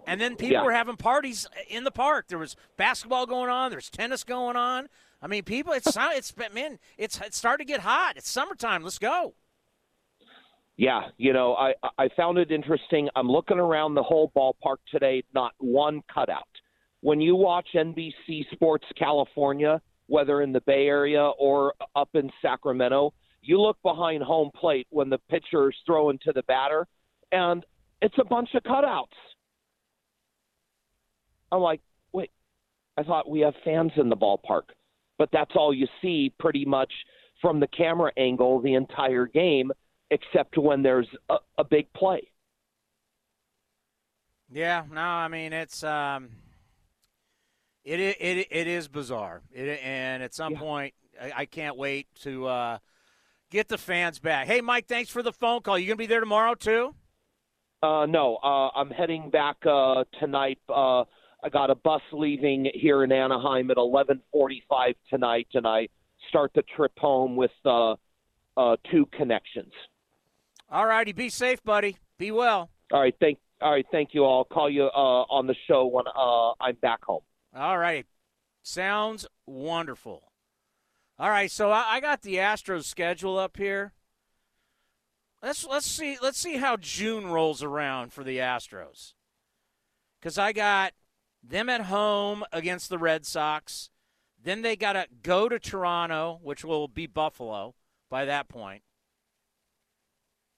[0.08, 0.64] and then people Yeah.
[0.64, 2.28] were having parties in the park.
[2.28, 3.72] There was basketball going on.
[3.72, 4.90] There's tennis going on.
[5.22, 5.74] I mean, people.
[5.74, 6.80] It's it's man.
[6.98, 8.18] It's it's starting to get hot.
[8.18, 8.84] It's summertime.
[8.84, 9.36] Let's go.
[10.78, 13.10] Yeah, you know, I I found it interesting.
[13.16, 16.48] I'm looking around the whole ballpark today, not one cutout.
[17.02, 23.14] When you watch NBC Sports California, whether in the Bay Area or up in Sacramento,
[23.42, 26.88] you look behind home plate when the pitcher is throwing to the batter,
[27.32, 27.66] and
[28.02, 29.08] it's a bunch of cutouts.
[31.52, 31.82] I'm like,
[32.14, 32.32] wait,
[32.98, 34.64] I thought we have fans in the ballpark,
[35.18, 36.92] but that's all you see pretty much
[37.42, 39.72] from the camera angle the entire game,
[40.12, 42.22] except when there's a, a big play.
[44.52, 46.30] Yeah, no, I mean it's um,
[47.84, 49.42] it it it is bizarre.
[49.52, 52.78] It and at some point, I, I can't wait to uh,
[53.50, 54.48] get the fans back.
[54.48, 55.80] Hey, Mike, thanks for the phone call.
[55.80, 56.94] You gonna be there tomorrow too?
[57.82, 60.60] Uh, no, uh, I'm heading back uh, tonight.
[60.70, 61.06] Uh,
[61.44, 65.88] I got a bus leaving here in Anaheim at 11:45 tonight, and I
[66.28, 67.96] start the trip home with uh,
[68.58, 69.72] uh, two connections.
[70.72, 71.98] All righty, be safe, buddy.
[72.18, 72.70] Be well.
[72.94, 74.40] All right, thank all right, thank you all.
[74.40, 77.22] I'll call you uh, on the show when uh, I'm back home.
[77.54, 78.06] All right,
[78.64, 80.32] sounds wonderful.
[81.20, 83.94] All right, so I, I got the Astros schedule up here.
[85.44, 89.14] Let's let's see let's see how June rolls around for the Astros.
[90.22, 90.94] Cuz I got
[91.44, 93.90] them at home against the Red Sox.
[94.44, 97.76] Then they got to go to Toronto, which will be Buffalo
[98.10, 98.84] by that point.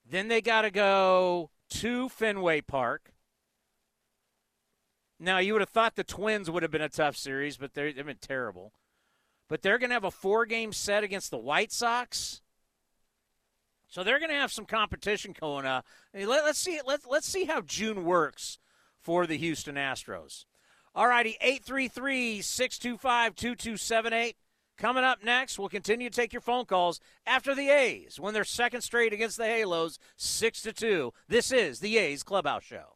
[0.09, 3.13] Then they got to go to Fenway Park.
[5.19, 7.95] Now, you would have thought the Twins would have been a tough series, but they've
[7.95, 8.73] been terrible.
[9.47, 12.41] But they're going to have a four game set against the White Sox.
[13.87, 15.65] So they're going to have some competition going
[16.13, 16.79] Let, us see.
[16.85, 18.57] Let, let's see how June works
[18.99, 20.45] for the Houston Astros.
[20.95, 24.35] All righty, 833 625 2278.
[24.77, 28.43] Coming up next, we'll continue to take your phone calls after the A's win their
[28.43, 31.13] second straight against the Halos, 6 to 2.
[31.27, 32.95] This is the A's Clubhouse Show.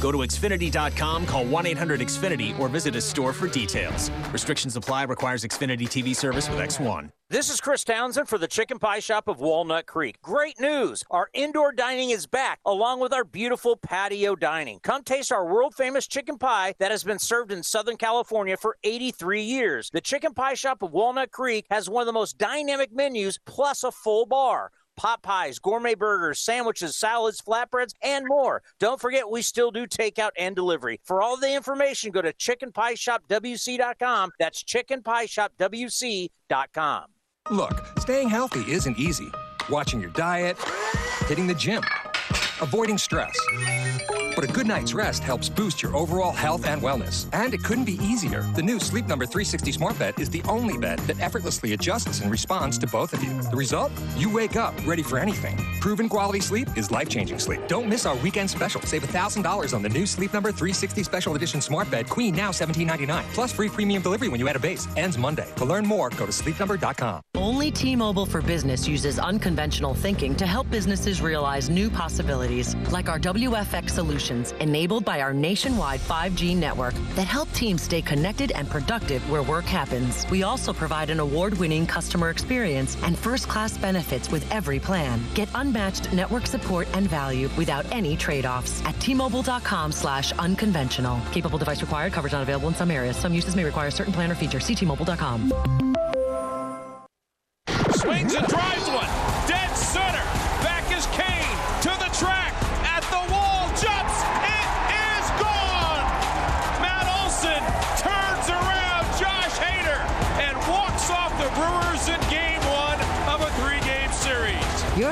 [0.00, 4.10] Go to Xfinity.com, call 1 800 Xfinity, or visit a store for details.
[4.32, 7.10] Restrictions apply, requires Xfinity TV service with X1.
[7.28, 10.20] This is Chris Townsend for the Chicken Pie Shop of Walnut Creek.
[10.20, 11.04] Great news!
[11.10, 14.80] Our indoor dining is back, along with our beautiful patio dining.
[14.82, 18.78] Come taste our world famous chicken pie that has been served in Southern California for
[18.82, 19.90] 83 years.
[19.92, 23.84] The Chicken Pie Shop of Walnut Creek has one of the most dynamic menus, plus
[23.84, 28.62] a full bar pot pies, gourmet burgers, sandwiches, salads, flatbreads, and more.
[28.78, 31.00] Don't forget, we still do takeout and delivery.
[31.04, 34.30] For all the information, go to chickenpieshopwc.com.
[34.38, 37.04] That's chickenpieshopwc.com.
[37.50, 39.30] Look, staying healthy isn't easy.
[39.68, 40.56] Watching your diet,
[41.26, 41.82] hitting the gym,
[42.60, 43.38] avoiding stress.
[44.40, 47.26] But a good night's rest helps boost your overall health and wellness.
[47.34, 48.40] And it couldn't be easier.
[48.54, 52.30] The new Sleep Number 360 Smart Bed is the only bed that effortlessly adjusts and
[52.30, 53.42] responds to both of you.
[53.42, 53.92] The result?
[54.16, 55.58] You wake up ready for anything.
[55.80, 57.60] Proven quality sleep is life changing sleep.
[57.66, 58.82] Don't miss our weekend special.
[58.82, 63.24] Save $1,000 on the new Sleep Number 360 Special Edition Smart Bed Queen now $17.99.
[63.32, 64.86] Plus free premium delivery when you add a base.
[64.96, 65.46] Ends Monday.
[65.56, 67.22] To learn more, go to sleepnumber.com.
[67.34, 73.08] Only T Mobile for Business uses unconventional thinking to help businesses realize new possibilities, like
[73.08, 78.68] our WFX solutions, enabled by our nationwide 5G network that help teams stay connected and
[78.68, 80.26] productive where work happens.
[80.30, 85.22] We also provide an award winning customer experience and first class benefits with every plan.
[85.32, 91.20] Get unmatched network support and value without any trade offs at tmobile.com slash unconventional.
[91.32, 93.16] Capable device required, coverage not available in some areas.
[93.16, 94.60] Some uses may require a certain plan or feature.
[94.60, 95.52] See tmobile.com.
[97.92, 99.19] Swings and drives one.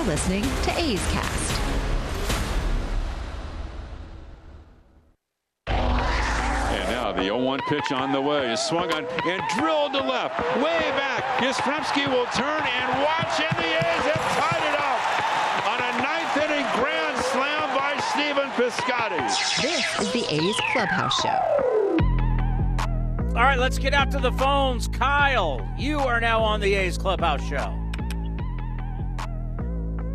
[0.09, 1.61] Listening to A's Cast.
[5.67, 10.41] And now the 0-1 pitch on the way is swung on and drilled to left,
[10.57, 11.23] way back.
[11.43, 15.03] Yastrzemski will turn and watch, and the A's have tied it up
[15.69, 19.21] on a ninth inning grand slam by Stephen Piscotty.
[19.61, 21.41] This is the A's Clubhouse Show.
[23.37, 24.89] All right, let's get out to the phones.
[24.89, 27.88] Kyle, you are now on the A's Clubhouse Show.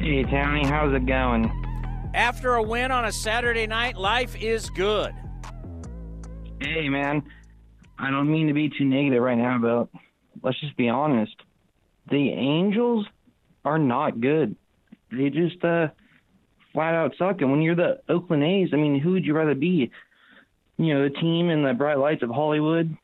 [0.04, 1.50] Hey, Tony, how's it going?
[2.14, 5.14] After a win on a Saturday night, life is good.
[6.60, 7.24] Hey, man,
[7.98, 10.02] I don't mean to be too negative right now, but
[10.44, 11.34] let's just be honest.
[12.12, 13.06] The Angels
[13.64, 14.58] are not good.
[15.10, 15.88] They just uh,
[16.74, 17.40] flat out suck.
[17.40, 19.90] And when you're the Oakland A's, I mean, who would you rather be?
[20.76, 22.98] You know, the team in the bright lights of Hollywood,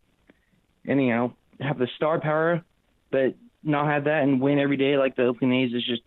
[0.86, 2.62] and you know, have the star power,
[3.10, 6.02] but not have that and win every day like the Oakland A's is just.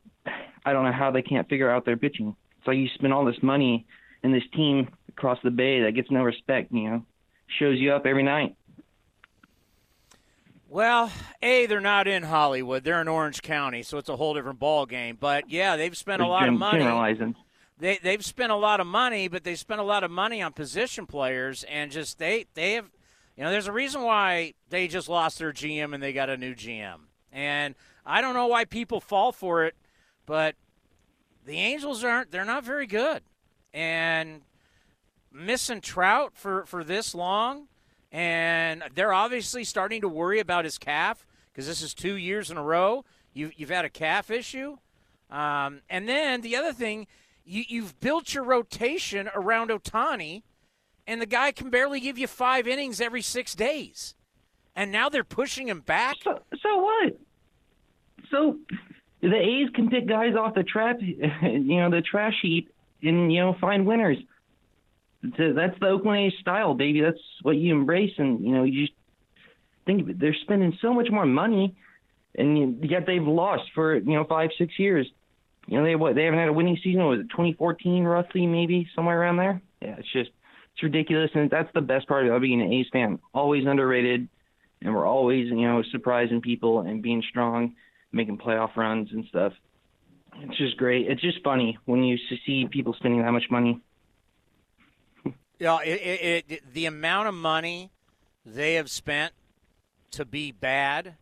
[0.64, 2.37] I don't know how they can't figure out their pitching.
[2.59, 3.87] It's like you spend all this money
[4.22, 6.72] in this team across the bay that gets no respect.
[6.72, 7.07] You know,
[7.59, 8.57] shows you up every night.
[10.68, 12.83] Well, A, they're not in Hollywood.
[12.83, 15.18] They're in Orange County, so it's a whole different ball game.
[15.20, 16.79] But yeah, they've spent a lot of money.
[16.79, 17.35] Generalizing.
[17.79, 20.53] They they've spent a lot of money, but they spent a lot of money on
[20.53, 22.88] position players and just they they have
[23.37, 26.37] you know, there's a reason why they just lost their GM and they got a
[26.37, 27.01] new GM.
[27.33, 29.75] And I don't know why people fall for it,
[30.27, 30.55] but
[31.45, 33.23] the Angels aren't they're not very good.
[33.75, 34.43] And
[35.33, 37.69] missing Trout for, for this long,
[38.11, 42.57] and they're obviously starting to worry about his calf because this is two years in
[42.57, 43.05] a row.
[43.33, 44.77] You, you've had a calf issue.
[45.31, 47.07] Um, and then the other thing,
[47.45, 50.43] you, you've built your rotation around Ohtani,
[51.07, 54.15] and the guy can barely give you five innings every six days.
[54.77, 56.17] And now they're pushing him back.
[56.23, 57.19] So, so what?
[58.31, 58.59] So
[59.23, 62.71] the A's can pick guys off the trap, you know, the trash heap,
[63.03, 64.19] and you know, find winners.
[65.23, 67.01] That's the Oakland A's style, baby.
[67.01, 68.99] That's what you embrace, and you know, you just
[69.87, 70.19] think of.
[70.19, 71.77] They're spending so much more money,
[72.35, 75.09] and yet they've lost for you know five, six years.
[75.69, 77.07] You know, they what they haven't had a winning season.
[77.07, 79.63] Was it 2014, roughly, maybe somewhere around there?
[79.81, 80.31] Yeah, it's just
[80.75, 83.21] it's ridiculous, and that's the best part about being an A's fan.
[83.33, 84.29] Always underrated,
[84.81, 87.77] and we're always you know surprising people and being strong,
[88.13, 89.52] making playoff runs and stuff.
[90.37, 91.08] It's just great.
[91.08, 93.81] It's just funny when you see people spending that much money.
[95.58, 97.90] Yeah, it, it, it, the amount of money
[98.44, 99.33] they have spent
[100.13, 101.17] to be bad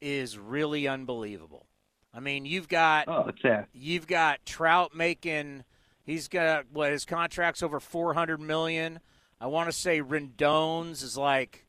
[0.00, 1.66] is really unbelievable.
[2.12, 3.30] I mean, you've got oh,
[3.72, 5.64] you've got Trout making.
[6.02, 9.00] He's got what his contract's over four hundred million.
[9.40, 11.66] I want to say Rendon's is like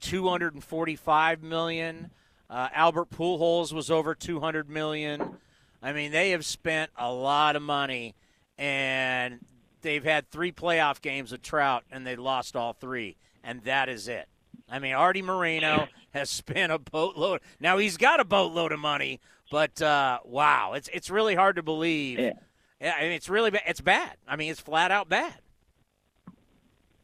[0.00, 2.10] two hundred and forty-five million.
[2.54, 5.38] Uh, Albert Pujols was over two hundred million.
[5.82, 8.14] I mean, they have spent a lot of money,
[8.56, 9.44] and
[9.82, 14.06] they've had three playoff games with Trout, and they lost all three, and that is
[14.06, 14.28] it.
[14.70, 17.40] I mean, Artie Moreno has spent a boatload.
[17.58, 21.62] Now he's got a boatload of money, but uh, wow, it's it's really hard to
[21.64, 22.20] believe.
[22.20, 22.34] Yeah.
[22.80, 24.16] I mean, it's really it's bad.
[24.28, 25.34] I mean, it's flat out bad.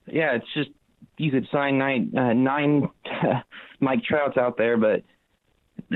[0.06, 0.70] Yeah, it's just
[1.18, 2.88] you could sign nine uh, nine
[3.80, 5.02] Mike Trouts out there, but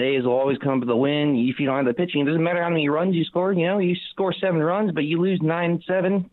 [0.02, 1.36] A's will always come for the win.
[1.36, 3.52] If you don't have the pitching, it doesn't matter how many runs you score.
[3.52, 6.30] You know, you score seven runs, but you lose nine seven.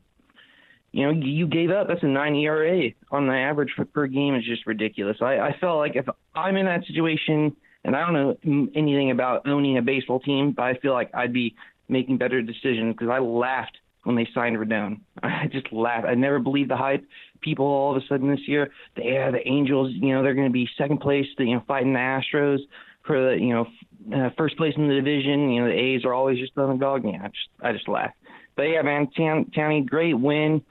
[0.92, 1.88] You know, you gave up.
[1.88, 4.36] That's a nine ERA on the average for, per game.
[4.36, 5.18] is just ridiculous.
[5.22, 6.06] I, I felt like if
[6.36, 7.56] I'm in that situation,
[7.86, 11.34] and I don't know anything about owning a baseball team, but I feel like I'd
[11.34, 11.56] be
[11.88, 15.02] making better decisions because I laughed when they signed Rodon.
[15.24, 16.08] I just laughed.
[16.08, 17.06] I never believed the hype.
[17.42, 20.48] People all of a sudden this year, they, yeah, the Angels, you know, they're going
[20.48, 22.60] to be second place, you know, fighting the Astros
[23.04, 23.68] for the, you know,
[24.16, 25.52] uh, first place in the division.
[25.52, 27.04] You know, the A's are always just on the dog.
[27.06, 28.16] Yeah, I just, I just laughed.
[28.56, 30.64] But yeah, man, Townie, great win.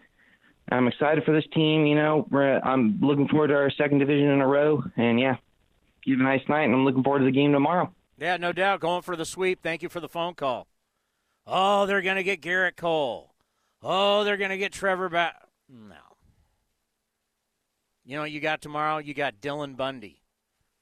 [0.70, 1.87] I'm excited for this team.
[1.87, 2.28] You know,
[2.62, 4.85] I'm looking forward to our second division in a row.
[4.97, 5.37] And yeah,
[6.05, 7.93] you have a nice night, and I'm looking forward to the game tomorrow.
[8.18, 8.81] Yeah, no doubt.
[8.81, 9.62] Going for the sweep.
[9.62, 10.66] Thank you for the phone call.
[11.47, 13.35] Oh, they're going to get Gerrit Cole.
[13.83, 15.43] Oh, they're going to get Trevor back.
[15.68, 15.97] No.
[18.05, 18.99] You know you got tomorrow?
[18.99, 20.20] You got Dylan Bundy,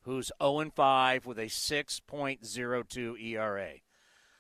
[0.09, 3.73] who's 0 5 with a 6.02 ERA.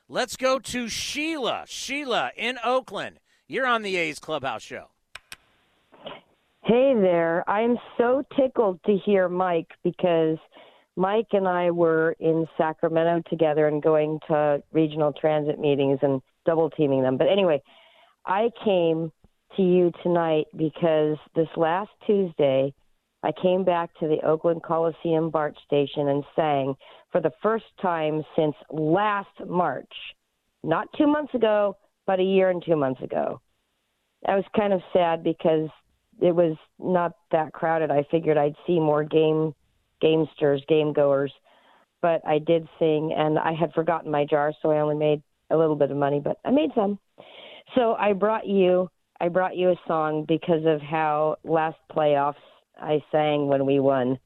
[0.08, 1.64] Let's go to Sheila.
[1.66, 3.20] Sheila in Oakland.
[3.46, 4.86] You're on the A's Clubhouse Show.
[6.64, 7.48] Hey there.
[7.48, 10.38] I'm so tickled to hear Mike because
[10.96, 16.70] Mike and I were in Sacramento together and going to regional transit meetings and double
[16.70, 17.18] teaming them.
[17.18, 17.62] But anyway,
[18.24, 19.12] I came
[19.56, 22.72] to you tonight because this last Tuesday,
[23.22, 26.74] I came back to the Oakland Coliseum BART station and sang
[27.10, 29.92] for the first time since last March.
[30.62, 33.40] Not two months ago, but a year and two months ago.
[34.26, 35.68] I was kind of sad because
[36.20, 37.90] it was not that crowded.
[37.90, 39.54] I figured I'd see more game
[40.02, 41.32] gamesters, game goers,
[42.02, 45.56] but I did sing and I had forgotten my jar, so I only made a
[45.56, 46.98] little bit of money, but I made some.
[47.74, 48.88] So I brought you
[49.20, 52.34] I brought you a song because of how last playoffs
[52.78, 54.18] I sang when we won.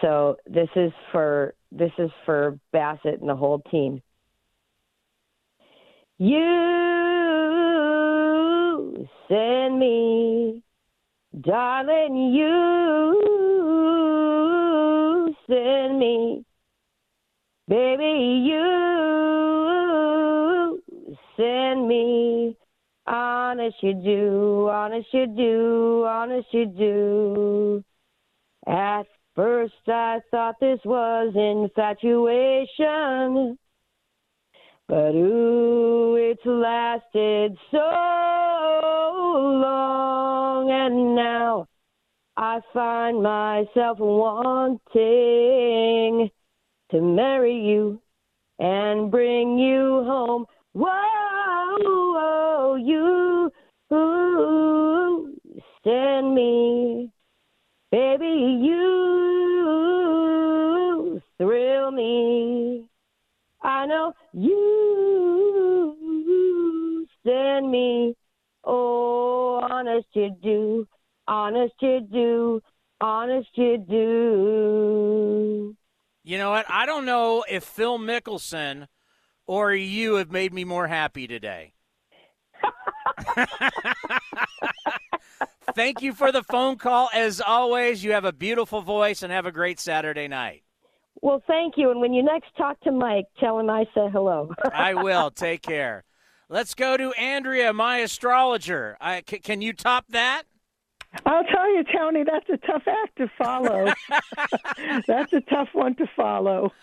[0.00, 4.02] So this is for this is for Bassitt and the whole team.
[6.18, 6.76] You
[9.28, 10.62] send me
[11.38, 13.22] Darling, you
[15.46, 16.44] send me,
[17.68, 18.62] baby, you
[21.36, 22.39] send me.
[23.60, 27.84] Honest you do, honest you do, honest you do.
[28.66, 29.02] At
[29.36, 33.58] first I thought this was infatuation.
[34.88, 37.90] But ooh, it's lasted so
[39.60, 41.68] long, and now
[42.38, 44.88] I find myself wanting
[46.92, 48.00] to marry you
[48.58, 50.46] and bring you home.
[50.72, 53.29] Whoa, whoa you
[55.84, 57.10] send me,
[57.90, 59.00] baby, you
[61.38, 62.86] thrill me.
[63.62, 65.96] I know you
[67.24, 68.14] send me.
[68.64, 70.86] Oh, honest you do,
[71.26, 72.60] honest you do,
[73.00, 75.76] honest you do.
[76.22, 76.66] You know what?
[76.68, 78.86] I don't know if Phil Mickelson
[79.46, 81.72] or you have made me more happy today.
[85.80, 87.08] Thank you for the phone call.
[87.14, 90.62] As always, you have a beautiful voice and have a great Saturday night.
[91.22, 91.90] Well, thank you.
[91.90, 94.52] And when you next talk to Mike, tell him I said hello.
[94.74, 95.30] I will.
[95.30, 96.04] Take care.
[96.50, 98.98] Let's go to Andrea, my astrologer.
[99.00, 100.42] I, c- can you top that?
[101.24, 103.90] I'll tell you, Tony, that's a tough act to follow.
[105.06, 106.74] that's a tough one to follow.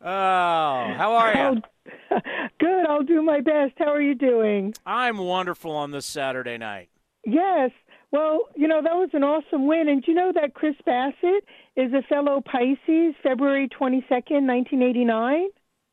[0.00, 1.62] Oh, how are you?
[2.58, 2.86] Good.
[2.88, 3.74] I'll do my best.
[3.78, 4.74] How are you doing?
[4.84, 6.88] I'm wonderful on this Saturday night.
[7.24, 7.70] Yes.
[8.12, 9.88] Well, you know, that was an awesome win.
[9.88, 11.42] And do you know that Chris Bassitt
[11.76, 15.48] is a fellow Pisces, February 22nd, 1989?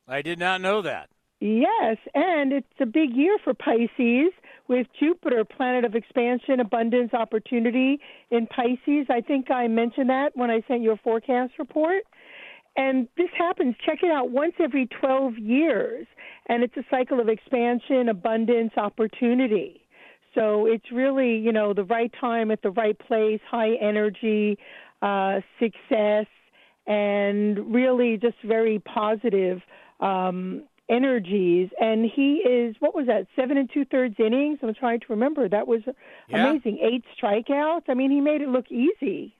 [0.08, 1.10] I did not know that.
[1.40, 4.32] Yes, and it's a big year for Pisces
[4.66, 8.00] with Jupiter, planet of expansion, abundance, opportunity
[8.30, 9.06] in Pisces.
[9.08, 12.02] I think I mentioned that when I sent you a forecast report.
[12.76, 13.74] and this happens.
[13.84, 16.06] Check it out once every 12 years,
[16.48, 19.82] and it's a cycle of expansion, abundance, opportunity.
[20.34, 24.58] So it's really, you know, the right time at the right place, high energy,
[25.02, 26.26] uh, success,
[26.86, 29.60] and really just very positive
[30.00, 31.70] um, energies.
[31.80, 34.58] And he is, what was that, seven and two thirds innings?
[34.62, 35.48] I'm trying to remember.
[35.48, 35.82] That was
[36.28, 36.48] Yeah.
[36.48, 36.78] amazing.
[36.80, 37.84] Eight strikeouts.
[37.88, 39.34] I mean, he made it look easy.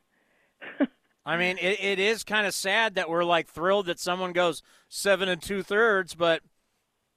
[1.27, 4.63] I mean, it, it is kind of sad that we're like thrilled that someone goes
[4.89, 6.43] seven and two thirds, but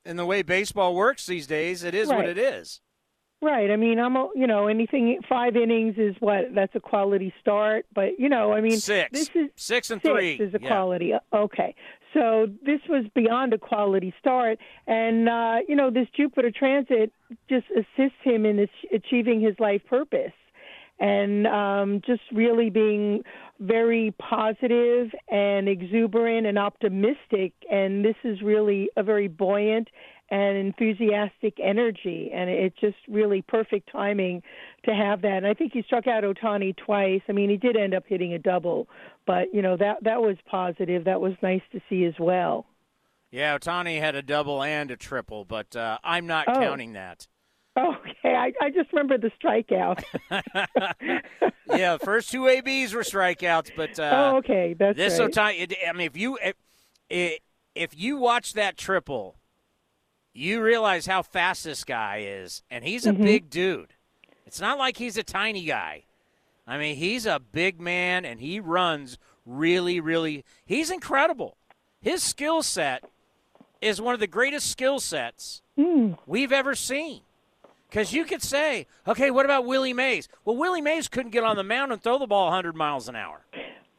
[0.05, 2.81] in the way baseball works these days, it is what it is.
[3.43, 3.71] Right.
[3.71, 7.87] I mean, I'm, a, you know, anything five innings is what that's a quality start.
[7.93, 9.09] But you know, I mean, Six.
[9.11, 10.33] This is Six and six three.
[10.33, 10.67] is a Yeah.
[10.67, 11.13] quality.
[11.33, 11.73] Okay.
[12.13, 17.11] So this was beyond a quality start, and uh, you know, this Jupiter transit
[17.49, 20.33] just assists him in achieving his life purpose,
[20.99, 23.23] and um, just really being
[23.59, 27.53] very positive and exuberant and optimistic.
[27.71, 29.87] And this is really a very buoyant
[30.31, 34.41] and enthusiastic energy, and it's just really perfect timing
[34.85, 35.33] to have that.
[35.37, 37.21] And I think he struck out Ohtani twice.
[37.29, 38.87] I mean, he did end up hitting a double,
[39.27, 41.03] but you know that that was positive.
[41.03, 42.65] That was nice to see as well.
[43.29, 46.53] Yeah, Ohtani had a double and a triple, but uh, I'm not Oh.
[46.59, 47.27] counting that.
[47.77, 50.03] Okay, I, I just remember the strikeout.
[51.67, 55.31] yeah, first two ABs were strikeouts, but uh, oh, okay, that's this right.
[55.31, 55.75] Ohtani.
[55.87, 56.37] I mean, if you
[57.09, 57.39] if,
[57.75, 59.37] if you watch that triple,
[60.33, 63.23] you realize how fast this guy is, and he's a Mhm.
[63.23, 63.93] big dude.
[64.45, 66.03] It's not like he's a tiny guy.
[66.67, 70.45] I mean, he's a big man, and he runs really, really.
[70.65, 71.57] He's incredible.
[72.01, 73.03] His skill set
[73.81, 76.13] is one of the greatest skill sets Hmm.
[76.25, 77.21] we've ever seen.
[77.89, 80.29] Because you could say, okay, what about Willie Mays?
[80.45, 83.17] Well, Willie Mays couldn't get on the mound and throw the ball 100 miles an
[83.17, 83.45] hour.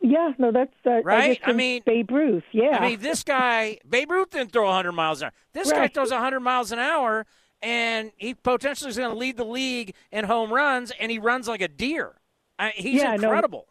[0.03, 1.39] Yeah, no, that's uh, Right?
[1.41, 2.43] guess I mean- Babe Ruth.
[2.53, 5.33] Yeah, I mean, this guy, Babe Ruth didn't throw 100 miles an hour.
[5.53, 5.95] This guy Right.
[5.95, 7.25] throws 100 miles an hour,
[7.63, 11.47] and he potentially is going to lead the league in home runs, and he runs
[11.47, 12.17] like a deer.
[12.59, 13.29] I, he's Yeah, no.
[13.29, 13.69] incredible.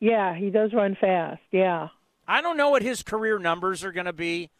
[0.00, 1.42] yeah, he does run fast.
[1.50, 1.88] Yeah.
[2.26, 4.50] I don't know what his career numbers are going to be.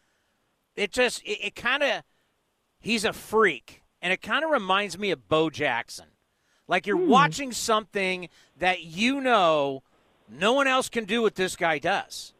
[0.75, 2.03] It just, it, it kind of,
[2.79, 3.81] he's a freak.
[4.01, 6.05] And it kind of reminds me of Bo Jackson.
[6.67, 9.81] Like you're watching something that you know
[10.29, 12.33] no one else can do what this guy does.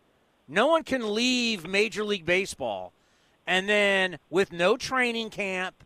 [0.48, 2.94] No one can leave Major League Baseball
[3.48, 5.84] and then, with no training camp,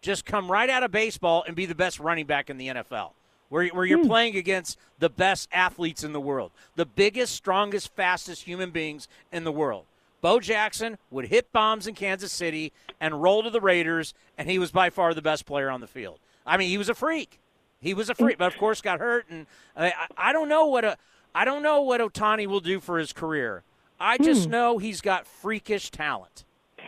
[0.00, 3.10] just come right out of baseball and be the best running back in the NFL.
[3.48, 4.08] Where, where you're hmm.
[4.08, 9.44] playing against the best athletes in the world, the biggest, strongest, fastest human beings in
[9.44, 9.84] the world.
[10.20, 14.58] Bo Jackson would hit bombs in Kansas City and roll to the Raiders, and he
[14.58, 16.18] was by far the best player on the field.
[16.44, 17.38] I mean, he was a freak.
[17.80, 20.66] He was a freak, but of course got hurt, and I, I I don't know
[20.66, 20.96] what a
[21.36, 23.62] I don't know what Ohtani will do for his career.
[24.00, 24.50] I just Hmm.
[24.52, 26.44] know he's got freakish talent.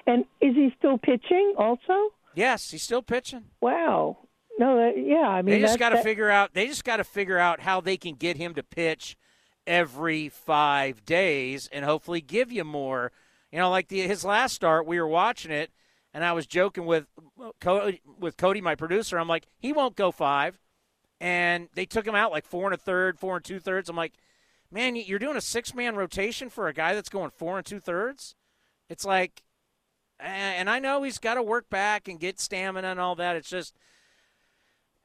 [0.07, 1.55] And is he still pitching?
[1.59, 2.13] Also?
[2.35, 3.45] Yes, he's still pitching.
[3.61, 4.17] Wow.
[4.59, 5.29] No, that, yeah.
[5.29, 6.55] I mean, they just got to that- figure out.
[6.55, 9.17] They just got to figure out how they can get him to pitch
[9.67, 13.13] every five days and hopefully give you more.
[13.53, 15.71] You know, like the, his last start, we were watching it,
[16.15, 17.07] and I was joking with
[17.61, 19.19] Cody, with Cody, my producer.
[19.19, 20.59] I'm like, he won't go five,
[21.21, 23.89] and they took him out like four and a third, four and two thirds.
[23.91, 24.15] I'm like,
[24.71, 27.81] man, you're doing a six man rotation for a guy that's going four and two
[27.81, 28.35] thirds.
[28.89, 29.43] It's like,
[30.21, 33.37] and I know he's got to work back and get stamina and all that.
[33.37, 33.75] It's just.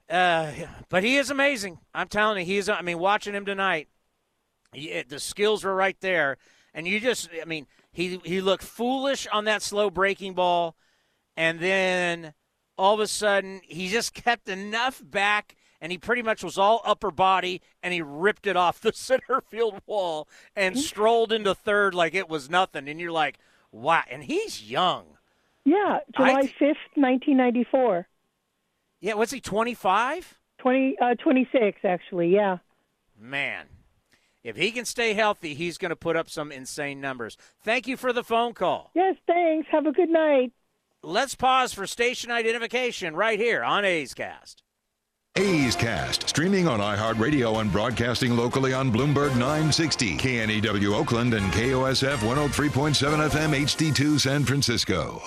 [0.09, 0.51] Uh,
[0.89, 1.80] but he is amazing.
[1.93, 2.70] I'm telling you, he's.
[2.70, 3.88] I mean, watching him tonight,
[4.74, 6.38] he, the skills were right there,
[6.74, 7.30] and you just.
[7.41, 10.76] I mean, he he looked foolish on that slow breaking ball,
[11.38, 12.34] and then
[12.78, 16.82] all of a sudden he just kept enough back, and he pretty much was all
[16.86, 21.94] upper body, and he ripped it off the center field wall and strolled into third
[21.94, 23.38] like it was nothing, and you're like,
[23.70, 25.18] wow, and he's young.
[25.66, 28.08] Yeah, July fifth, nineteen ninety four.
[29.02, 30.40] Yeah, was he 25?
[30.60, 32.30] 20, uh, 26, actually.
[32.30, 32.60] Yeah.
[33.20, 33.66] Man,
[34.46, 37.36] if he can stay healthy, he's going to put up some insane numbers.
[37.62, 38.92] Thank you for the phone call.
[38.96, 39.18] Yes.
[39.28, 39.68] Thanks.
[39.72, 40.54] Have a good night.
[41.02, 44.62] Let's pause for station identification right here on A's Cast.
[45.36, 52.18] A's Cast, streaming on iHeartRadio and broadcasting locally on Bloomberg 960, KNEW Oakland, and KOSF
[52.18, 55.24] 103.7 FM HD2 San Francisco.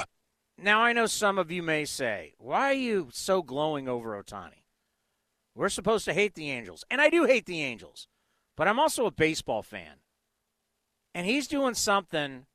[0.63, 4.63] Now, I know some of you may say, why are you so glowing over Ohtani?
[5.57, 6.85] We're supposed to hate the Angels.
[6.89, 8.07] And I do hate the Angels,
[8.57, 9.95] but I'm also a baseball fan.
[11.17, 12.47] And he's doing something.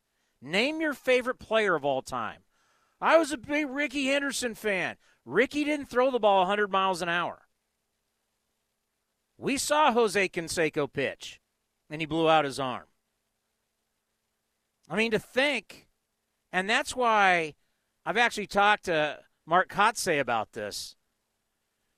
[0.42, 2.44] Name your favorite player of all time.
[3.02, 4.96] I was a big Rickey Henderson fan.
[5.26, 7.44] Rickey didn't throw the ball 100 miles an hour.
[9.38, 11.40] We saw Jose Canseco pitch,
[11.90, 12.86] and he blew out his arm.
[14.90, 15.88] I mean, to think,
[16.52, 17.56] and that's why
[18.06, 20.96] I've actually talked to Mark Kotsay about this.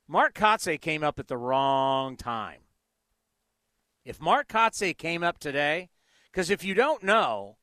[0.07, 2.61] Mark Kotsay came up at the wrong time.
[4.05, 5.89] If Mark Kotsay came up today,
[6.31, 7.57] because if you don't know,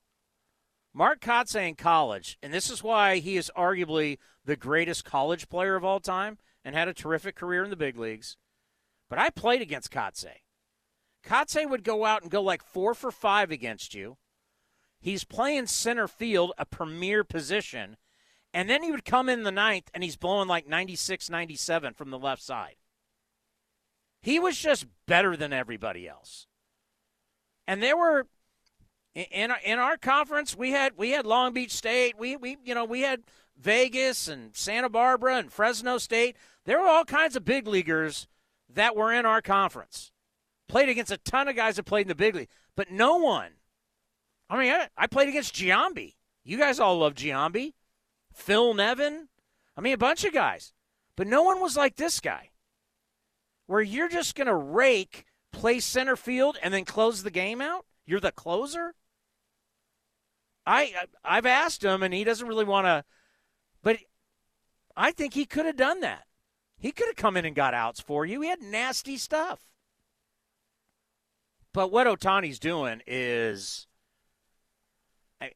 [0.93, 4.19] Mark Kotsay in college, and this is why he is arguably
[4.51, 7.97] the greatest college player of all time and had a terrific career in the big
[7.97, 8.37] leagues.
[9.09, 10.43] But I played against Kotsay.
[11.25, 14.17] Kotsay would go out and go like four for five against you.
[15.01, 17.97] He's playing center field, a premier position,
[18.53, 22.11] and then he would come in the ninth and he's blowing like 96, 97 from
[22.11, 22.75] the left side.
[24.21, 26.49] He was just better than everybody else.
[27.69, 28.27] And there were
[29.15, 32.75] in our, in our conference we had we had Long Beach State, we we you
[32.75, 33.23] know, we had
[33.61, 36.37] Vegas and Santa Barbara and Fresno State.
[36.65, 38.27] There were all kinds of big leaguers
[38.73, 40.13] that were in our conference.
[40.69, 43.53] Played against a ton of guys that played in the big league, but no one.
[44.49, 46.15] I mean, I, I played against Giambi.
[46.45, 47.75] You guys all love Giambi.
[48.33, 49.29] Phil Nevin.
[49.77, 50.73] I mean, a bunch of guys.
[51.17, 52.51] But no one was like this guy,
[53.67, 57.85] where you're just going to rake, play center field, and then close the game out?
[58.07, 58.95] You're the closer?
[60.67, 60.95] I
[61.25, 63.05] I've asked him, and he doesn't really want to.
[63.83, 63.99] But
[64.97, 66.27] I think he could have done that.
[66.79, 68.41] He could have come in and got outs for you.
[68.41, 69.61] He had nasty stuff.
[71.73, 73.87] But what Ohtani's doing is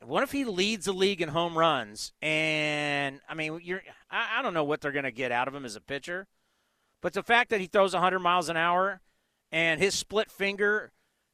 [0.03, 2.13] what if he leads the league in home runs?
[2.23, 5.55] And I mean, you're I, I don't know what they're going to get out of
[5.55, 6.27] him as a pitcher,
[7.01, 9.01] but the fact that he throws 100 miles an hour
[9.51, 10.93] and his split finger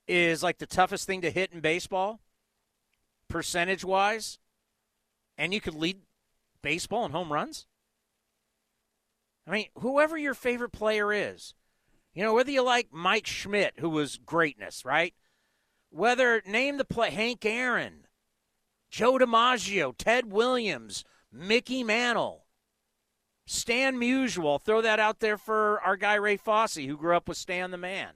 [0.09, 2.21] is like the toughest thing to hit in baseball,
[3.29, 4.39] percentage wise,
[5.39, 6.01] and you could lead
[6.63, 7.67] baseball and home runs.
[9.47, 11.55] I mean, whoever your favorite player is,
[12.15, 15.15] you know, whether you like Mike Schmidt, who was greatness, right?
[15.91, 18.07] Whether name the play Hank Aaron,
[18.91, 22.47] Joe DiMaggio, Ted Williams, Mickey Mantle,
[23.47, 24.61] Stan Musial.
[24.61, 27.77] Throw that out there for our guy Ray Fosse, who grew up with Stan the
[27.77, 28.15] Man.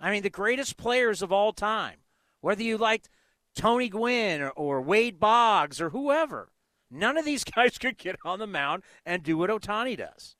[0.00, 1.98] I mean, the greatest players of all time.
[2.40, 3.08] Whether you liked
[3.54, 6.51] Tony Gwynn or, or Wade Boggs or whoever,
[6.92, 10.36] none of these guys could get on the mound and do what Ohtani does.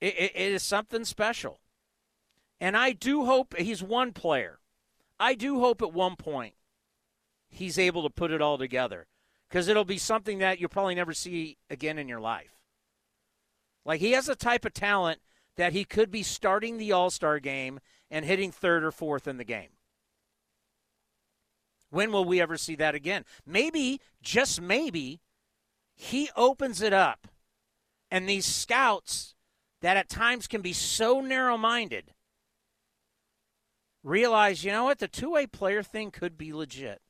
[0.00, 1.60] It, it, it is something special.
[2.60, 4.58] And I do hope he's one player.
[5.18, 6.54] I do hope at one point
[7.48, 9.06] he's able to put it all together
[9.48, 12.60] because it'll be something that you'll probably never see again in your life.
[13.84, 15.20] Like he has a type of talent
[15.56, 17.80] that he could be starting the All Star game
[18.10, 19.70] and hitting third or fourth in the game.
[21.90, 23.24] When will we ever see that again?
[23.44, 25.20] Maybe, just maybe,
[25.94, 27.28] he opens it up
[28.10, 29.34] and these scouts
[29.82, 32.14] that at times can be so narrow minded
[34.02, 37.00] realize, you know what, the two way player thing could be legit.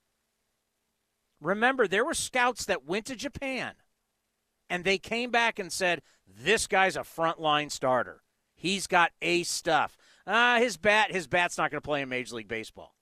[1.41, 3.75] Remember, there were scouts that went to Japan
[4.69, 8.23] and they came back and said, This guy's a frontline starter.
[8.55, 9.97] He's got ace stuff.
[10.27, 12.95] Uh, his bat, his bat's not going to play in Major League Baseball.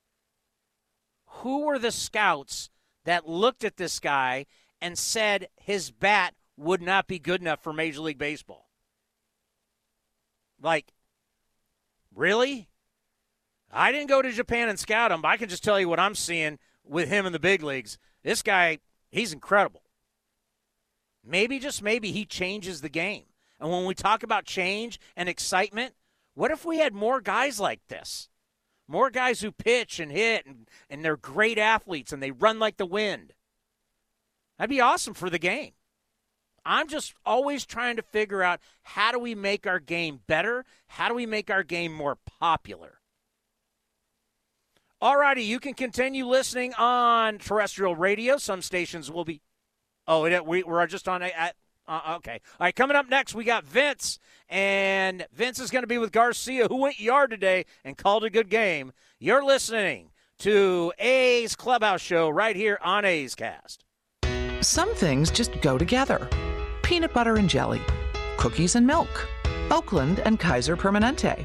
[1.39, 2.71] Who were the scouts
[3.05, 4.47] that looked at this guy
[4.81, 8.69] and said his bat would not be good enough for Major League Baseball?
[10.61, 10.93] Like,
[12.15, 12.69] really?
[13.71, 16.01] I didn't go to Japan and scout him, but I can just tell you what
[16.01, 17.99] I'm seeing with him in the big leagues.
[18.25, 18.79] This guy,
[19.11, 19.83] he's incredible.
[21.25, 23.25] Maybe, just maybe, he changes the game.
[23.61, 25.95] And when we talk about change and excitement,
[26.35, 28.29] what if we had more guys like this?
[28.89, 32.79] More guys who pitch and hit and, and they're great athletes and they run like
[32.79, 33.35] the wind.
[34.59, 35.73] That'd be awesome for the game.
[36.65, 40.65] I'm just always trying to figure out how do we make our game better?
[40.89, 43.01] How do we make our game more popular?
[45.01, 48.37] All righty, you can continue listening on terrestrial radio.
[48.37, 49.43] Some stations will be.
[50.09, 51.23] Oh, we, we're just on.
[51.23, 51.55] At,
[51.89, 52.41] uh, okay.
[52.61, 54.19] All right, coming up next, we got Vince.
[54.49, 58.31] And Vince is going to be with Garcia, who went yard today and called a
[58.31, 58.93] good game.
[59.19, 63.85] You're listening to A's Clubhouse Show right here on A's Cast.
[64.61, 66.29] Some things just go together
[66.83, 67.83] peanut butter and jelly,
[68.39, 69.29] cookies and milk,
[69.71, 71.45] Oakland and Kaiser Permanente.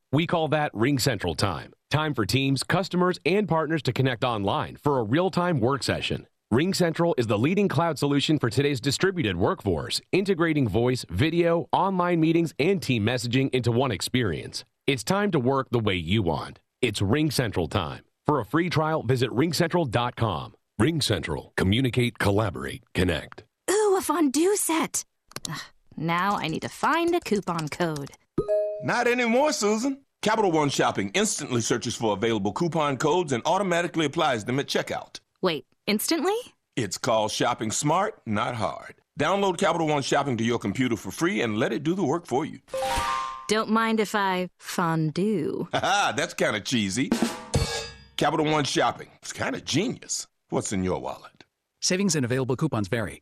[0.13, 1.71] We call that RingCentral Time.
[1.89, 6.27] Time for teams, customers, and partners to connect online for a real time work session.
[6.51, 12.53] RingCentral is the leading cloud solution for today's distributed workforce, integrating voice, video, online meetings,
[12.59, 14.65] and team messaging into one experience.
[14.85, 16.59] It's time to work the way you want.
[16.81, 18.03] It's RingCentral time.
[18.25, 20.55] For a free trial, visit ringcentral.com.
[20.79, 21.55] RingCentral.
[21.55, 23.45] Communicate, collaborate, connect.
[23.69, 25.05] Ooh, a fondue set.
[25.95, 28.11] Now I need to find a coupon code.
[28.83, 29.99] Not anymore, Susan.
[30.23, 35.19] Capital One Shopping instantly searches for available coupon codes and automatically applies them at checkout.
[35.41, 36.35] Wait, instantly?
[36.75, 38.95] It's called shopping smart, not hard.
[39.19, 42.25] Download Capital One Shopping to your computer for free and let it do the work
[42.25, 42.59] for you.
[43.47, 45.67] Don't mind if I fondue.
[45.73, 47.11] Haha, that's kind of cheesy.
[48.17, 49.09] Capital One Shopping.
[49.21, 50.27] It's kind of genius.
[50.49, 51.43] What's in your wallet?
[51.81, 53.21] Savings and available coupons vary.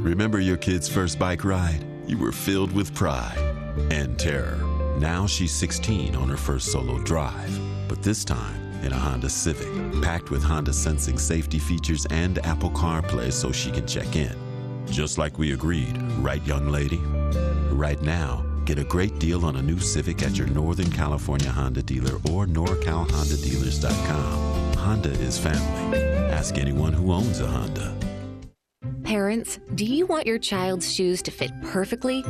[0.00, 1.84] Remember your kid's first bike ride?
[2.06, 3.36] You were filled with pride
[3.90, 4.56] and terror.
[4.98, 9.68] Now she's 16 on her first solo drive, but this time in a Honda Civic,
[10.00, 14.34] packed with Honda sensing safety features and Apple CarPlay so she can check in.
[14.86, 17.02] Just like we agreed, right, young lady?
[17.70, 21.82] Right now, get a great deal on a new Civic at your Northern California Honda
[21.82, 24.76] dealer or NorCalHondaDealers.com.
[24.78, 25.98] Honda is family.
[26.32, 27.94] Ask anyone who owns a Honda.
[29.10, 32.22] Parents, do you want your child's shoes to fit perfectly?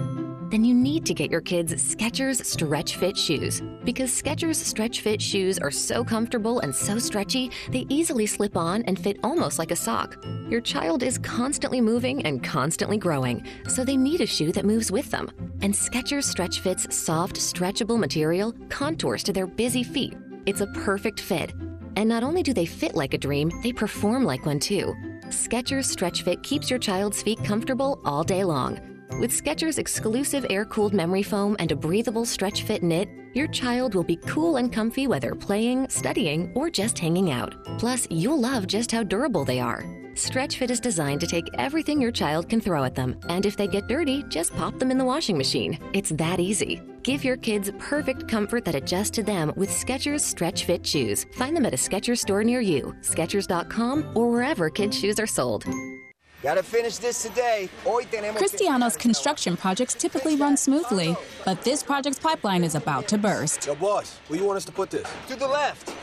[0.49, 5.21] Then you need to get your kids Skechers Stretch Fit shoes because Skechers Stretch Fit
[5.21, 9.73] shoes are so comfortable and so stretchy, they easily slip on and fit almost like
[9.73, 10.25] a sock.
[10.49, 14.91] Your child is constantly moving and constantly growing, so they need a shoe that moves
[14.91, 15.31] with them.
[15.61, 20.17] And Skechers Stretch Fit's soft, stretchable material contours to their busy feet.
[20.47, 21.53] It's a perfect fit.
[21.97, 24.95] And not only do they fit like a dream, they perform like one too.
[25.31, 28.81] Skechers Stretch Fit keeps your child's feet comfortable all day long.
[29.21, 34.03] With Skechers' exclusive air-cooled memory foam and a breathable stretch fit knit, your child will
[34.05, 37.55] be cool and comfy whether playing, studying, or just hanging out.
[37.79, 40.00] Plus, you'll love just how durable they are.
[40.15, 43.57] Stretch Fit is designed to take everything your child can throw at them, and if
[43.57, 45.79] they get dirty, just pop them in the washing machine.
[45.93, 46.83] It's that easy.
[47.03, 51.27] Give your kids perfect comfort that adjusts to them with Skechers Stretch Fit shoes.
[51.35, 55.65] Find them at a Skechers store near you, Skechers.com, or wherever kids' shoes are sold.
[56.43, 57.69] Gotta finish this today.
[57.85, 63.19] Hoy tenemos Cristiano's construction projects typically run smoothly, but this project's pipeline is about to
[63.19, 63.67] burst.
[63.67, 65.07] Yo, boss, where you want us to put this?
[65.29, 65.95] To the left.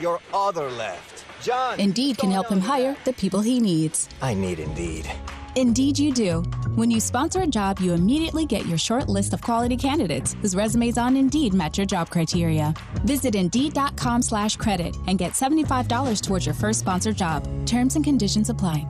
[0.00, 1.13] Your other left.
[1.44, 1.78] John.
[1.78, 4.08] Indeed can help him hire the people he needs.
[4.20, 5.08] I need Indeed.
[5.56, 6.42] Indeed, you do.
[6.74, 10.56] When you sponsor a job, you immediately get your short list of quality candidates whose
[10.56, 12.74] resumes on Indeed match your job criteria.
[13.04, 17.46] Visit Indeed.com slash credit and get $75 towards your first sponsored job.
[17.66, 18.84] Terms and conditions apply.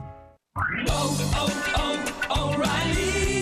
[0.57, 1.74] Oh, oh, oh.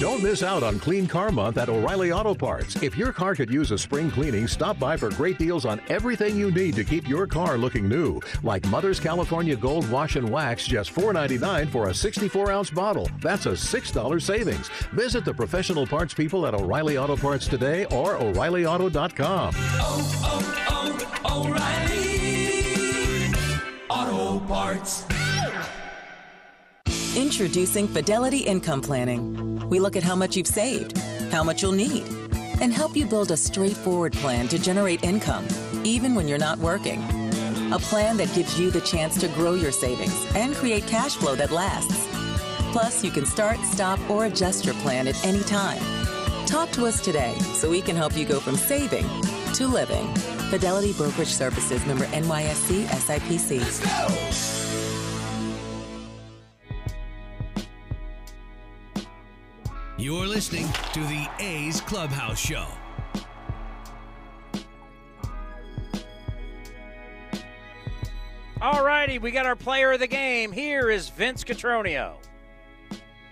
[0.04, 2.76] Don't miss out on Clean Car Month at O'Reilly Auto Parts.
[2.84, 6.38] If your car could use a spring cleaning, stop by for great deals on everything
[6.38, 8.20] you need to keep your car looking new.
[8.44, 13.10] Like Mother's California Gold Wash and Wax, just $4.99 for a 64 ounce bottle.
[13.22, 14.68] That's a $6 savings.
[14.92, 19.54] Visit the professional parts people at O'Reilly Auto Parts today or O'ReillyAuto.com.
[19.56, 21.48] Oh, oh, oh,
[23.88, 25.06] O'Reilly Auto Parts.
[27.16, 29.53] Introducing Fidelity Income Planning.
[29.68, 30.98] We look at how much you've saved,
[31.32, 32.06] how much you'll need,
[32.62, 35.48] and help you build a straightforward plan to generate income,
[35.84, 37.02] even when you're not working.
[37.74, 41.36] A plan that gives you the chance to grow your savings and create cash flow
[41.36, 42.08] that lasts.
[42.72, 45.82] Plus, you can start, stop, or adjust your plan at any time.
[46.46, 49.06] Talk to us today so we can help you go from saving
[49.54, 50.08] to living.
[50.50, 54.63] Fidelity Brokerage Services member NYSE SIPC.
[59.96, 62.66] You're listening to the A's Clubhouse Show.
[68.60, 70.52] All righty, we got our player of the game.
[70.52, 72.14] Here is Vince Cotroneo.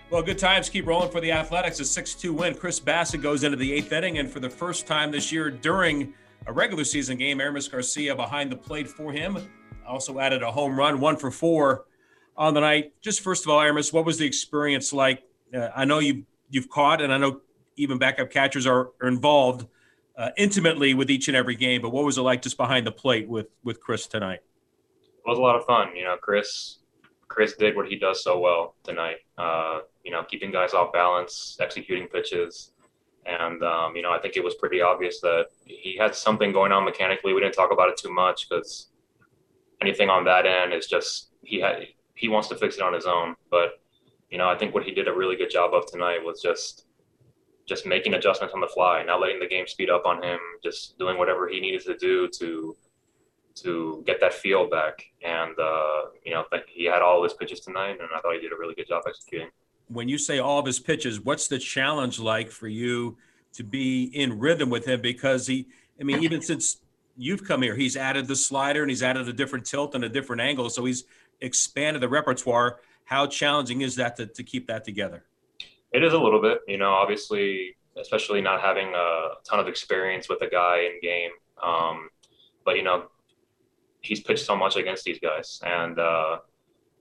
[0.08, 1.80] Well, good times keep rolling for the Athletics.
[1.80, 2.54] A 6 2 win.
[2.54, 6.14] Chris Bassitt goes into the eighth inning, and for the first time this year during
[6.46, 9.36] a regular season game, Aramis Garcia behind the plate for him.
[9.84, 11.86] Also added a home run, one for four
[12.36, 12.92] on the night.
[13.00, 15.24] Just first of all, Aramis, what was the experience like?
[15.52, 17.40] Uh, I know you you've caught, and I know
[17.76, 19.66] even backup catchers are, are involved
[20.16, 21.82] uh, intimately with each and every game.
[21.82, 24.40] But what was it like just behind the plate with with Chris tonight?
[25.02, 25.96] It was a lot of fun.
[25.96, 26.78] You know, Chris
[27.28, 29.16] Chris did what he does so well tonight.
[29.38, 32.72] Uh, you know, keeping guys off balance, executing pitches,
[33.24, 36.72] and um, you know, I think it was pretty obvious that he had something going
[36.72, 37.32] on mechanically.
[37.32, 38.88] We didn't talk about it too much because
[39.80, 43.06] anything on that end is just he had he wants to fix it on his
[43.06, 43.34] own.
[43.50, 43.80] But
[44.32, 46.86] you know, I think what he did a really good job of tonight was just
[47.68, 50.98] just making adjustments on the fly, not letting the game speed up on him, just
[50.98, 52.74] doing whatever he needed to do to
[53.54, 55.04] to get that feel back.
[55.22, 58.40] And uh, you know, he had all of his pitches tonight, and I thought he
[58.40, 59.50] did a really good job executing.
[59.88, 63.18] When you say all of his pitches, what's the challenge like for you
[63.52, 65.02] to be in rhythm with him?
[65.02, 65.66] Because he,
[66.00, 66.78] I mean, even since
[67.18, 70.08] you've come here, he's added the slider and he's added a different tilt and a
[70.08, 71.04] different angle, so he's
[71.42, 72.78] expanded the repertoire.
[73.04, 75.24] How challenging is that to, to keep that together?
[75.92, 80.28] It is a little bit, you know, obviously, especially not having a ton of experience
[80.28, 81.30] with a guy in game.
[81.62, 82.08] Um,
[82.64, 83.04] but you know,
[84.00, 86.38] he's pitched so much against these guys, and uh,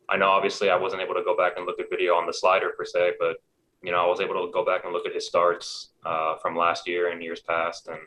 [0.10, 2.34] I know obviously I wasn't able to go back and look at video on the
[2.34, 3.38] slider per se, but
[3.84, 6.56] you know, I was able to go back and look at his starts uh, from
[6.56, 8.00] last year and years past, and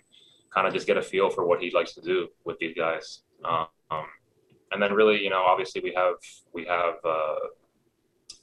[0.52, 3.22] kind of just get a feel for what he likes to do with these guys.
[3.44, 3.66] Um,
[4.70, 6.14] and then really, you know, obviously we have
[6.52, 7.36] we have uh,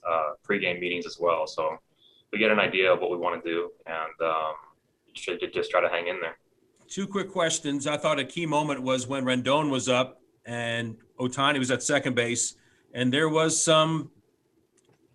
[0.08, 1.78] uh, pregame meetings as well, so
[2.32, 4.54] we get an idea of what we want to do, and um,
[5.14, 6.38] should just try to hang in there.
[6.88, 7.88] Two quick questions.
[7.88, 12.16] I thought a key moment was when Rendon was up and Ohtani was at second
[12.16, 12.56] base,
[12.93, 14.12] and there was some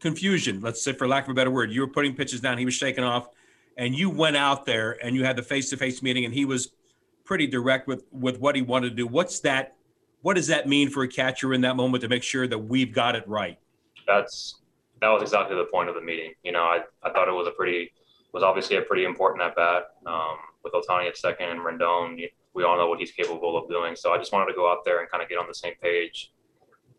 [0.01, 0.61] confusion.
[0.61, 2.75] Let's say, for lack of a better word, you were putting pitches down, he was
[2.75, 3.29] shaking off,
[3.77, 6.73] and you went out there and you had the face-to-face meeting, and he was
[7.25, 9.07] pretty direct with with what he wanted to do.
[9.07, 9.75] What's that?
[10.23, 12.93] What does that mean for a catcher in that moment to make sure that we've
[12.93, 13.59] got it right?
[14.07, 14.61] That's
[15.01, 16.33] that was exactly the point of the meeting.
[16.43, 17.93] You know, I, I thought it was a pretty
[18.33, 22.21] was obviously a pretty important at bat um, with Ohtani at second and Rendon.
[22.55, 23.97] We all know what he's capable of doing.
[23.97, 25.73] So I just wanted to go out there and kind of get on the same
[25.81, 26.33] page.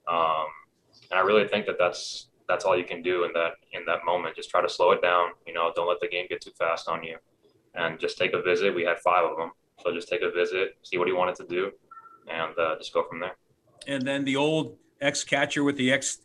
[0.07, 0.47] Um,
[1.11, 4.05] and I really think that that's that's all you can do in that in that
[4.05, 4.35] moment.
[4.35, 5.29] Just try to slow it down.
[5.45, 7.17] You know, don't let the game get too fast on you,
[7.75, 8.73] and just take a visit.
[8.73, 9.51] We had five of them,
[9.83, 11.71] so just take a visit, see what he wanted to do,
[12.27, 13.35] and uh, just go from there.
[13.85, 16.19] And then the old ex catcher with the ex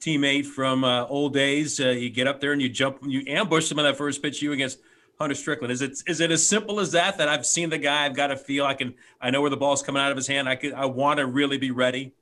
[0.00, 1.80] teammate from uh, old days.
[1.80, 4.40] Uh, you get up there and you jump, you ambush him on that first pitch.
[4.42, 4.78] You against
[5.18, 5.72] Hunter Strickland.
[5.72, 7.18] Is it is it as simple as that?
[7.18, 8.04] That I've seen the guy.
[8.04, 8.64] I've got to feel.
[8.64, 8.94] I can.
[9.20, 10.48] I know where the ball's coming out of his hand.
[10.48, 10.72] I could.
[10.72, 12.12] I want to really be ready.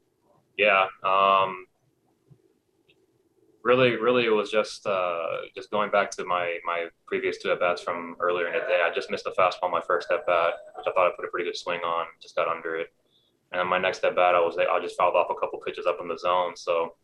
[0.56, 0.86] Yeah.
[1.04, 1.66] Um,
[3.62, 7.60] really, really, it was just uh, just going back to my my previous two at
[7.60, 8.80] bats from earlier in the day.
[8.82, 11.28] I just missed a fastball my first at bat, which I thought I put a
[11.28, 12.06] pretty good swing on.
[12.22, 12.92] Just got under it.
[13.52, 15.84] And then my next at bat, I was I just fouled off a couple pitches
[15.86, 16.56] up in the zone.
[16.56, 16.94] So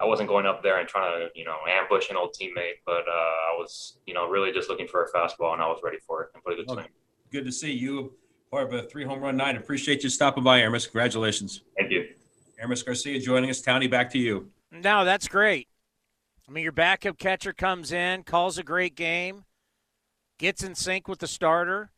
[0.00, 3.04] I wasn't going up there and trying to, you know, ambush an old teammate, but
[3.06, 5.98] uh, I was, you know, really just looking for a fastball, and I was ready
[6.06, 6.82] for it and put a good okay.
[6.82, 6.92] swing.
[7.30, 8.14] Good to see you.
[8.50, 9.56] Part of a three home run night.
[9.56, 10.86] Appreciate you stopping by, Aramis.
[10.86, 11.62] Congratulations.
[11.78, 12.08] Thank you.
[12.58, 13.60] Aramis Garcia joining us.
[13.60, 14.50] Townie, back to you.
[14.72, 15.68] No, that's great.
[16.48, 19.44] I mean, your backup catcher comes in, calls a great game,
[20.38, 21.92] gets in sync with the starter,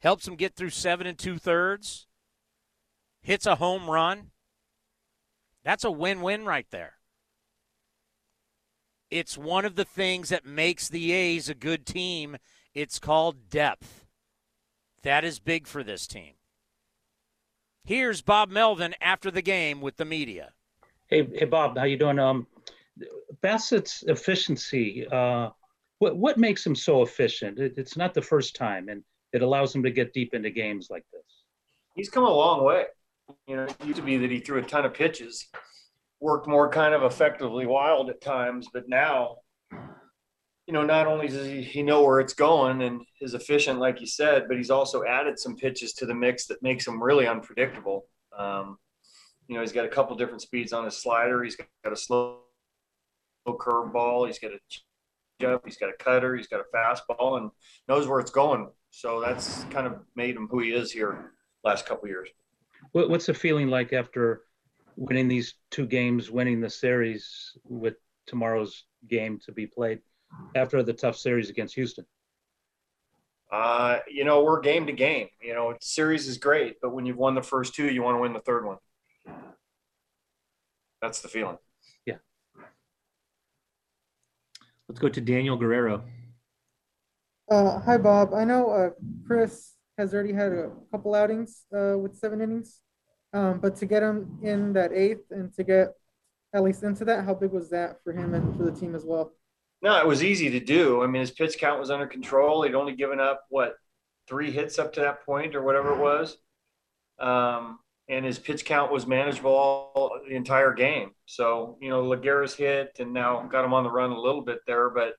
[0.00, 2.06] helps him get through seven and two thirds,
[3.22, 4.30] hits a home run.
[5.64, 6.94] That's a win win right there.
[9.10, 12.36] It's one of the things that makes the A's a good team.
[12.74, 14.04] It's called depth.
[15.02, 16.34] That is big for this team.
[17.84, 20.52] Here's Bob Melvin after the game with the media.
[21.08, 22.20] Hey, hey, Bob, how you doing?
[22.20, 22.46] Um,
[23.40, 25.06] Bassitt's efficiency.
[25.10, 25.48] Uh,
[25.98, 27.58] what what makes him so efficient?
[27.58, 29.02] It, it's not the first time, and
[29.32, 31.22] it allows him to get deep into games like this.
[31.96, 32.84] He's come a long way.
[33.46, 35.48] You know, it used to be that he threw a ton of pitches
[36.20, 39.36] worked more kind of effectively wild at times, but now,
[40.66, 44.00] you know, not only does he, he know where it's going and is efficient, like
[44.00, 47.26] you said, but he's also added some pitches to the mix that makes him really
[47.26, 48.06] unpredictable.
[48.36, 48.78] Um,
[49.48, 51.42] you know, he's got a couple different speeds on his slider.
[51.42, 52.40] He's got a slow,
[53.48, 54.26] curveball.
[54.26, 54.58] He's got a
[55.40, 55.62] jump.
[55.64, 56.36] He's got a cutter.
[56.36, 57.50] He's got a fastball, and
[57.88, 58.68] knows where it's going.
[58.90, 61.32] So that's kind of made him who he is here
[61.64, 62.28] last couple years.
[62.92, 64.42] What's the feeling like after
[64.96, 67.94] winning these two games, winning the series with
[68.26, 70.00] tomorrow's game to be played
[70.54, 72.06] after the tough series against Houston?
[73.50, 75.28] Uh, you know, we're game to game.
[75.42, 78.20] You know, series is great, but when you've won the first two, you want to
[78.20, 78.78] win the third one.
[81.02, 81.58] That's the feeling.
[82.06, 82.16] Yeah.
[84.88, 86.04] Let's go to Daniel Guerrero.
[87.50, 88.34] Uh, hi, Bob.
[88.34, 88.90] I know uh,
[89.26, 92.80] Chris has already had a couple outings uh, with seven innings.
[93.32, 95.94] Um, but to get him in that eighth and to get
[96.52, 99.04] at least into that, how big was that for him and for the team as
[99.04, 99.32] well?
[99.82, 101.02] No, it was easy to do.
[101.02, 102.62] I mean, his pitch count was under control.
[102.62, 103.76] He'd only given up what
[104.28, 106.36] three hits up to that point or whatever it was.
[107.18, 107.78] Um,
[108.08, 111.12] and his pitch count was manageable all, the entire game.
[111.26, 114.58] So you know, Lagares hit, and now got him on the run a little bit
[114.66, 115.14] there, but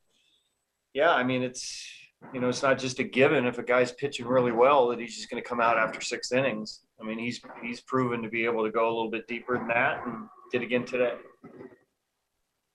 [0.93, 1.87] yeah, I mean it's
[2.33, 5.15] you know it's not just a given if a guy's pitching really well that he's
[5.15, 6.81] just going to come out after six innings.
[7.01, 9.67] I mean he's he's proven to be able to go a little bit deeper than
[9.69, 11.13] that, and did again today.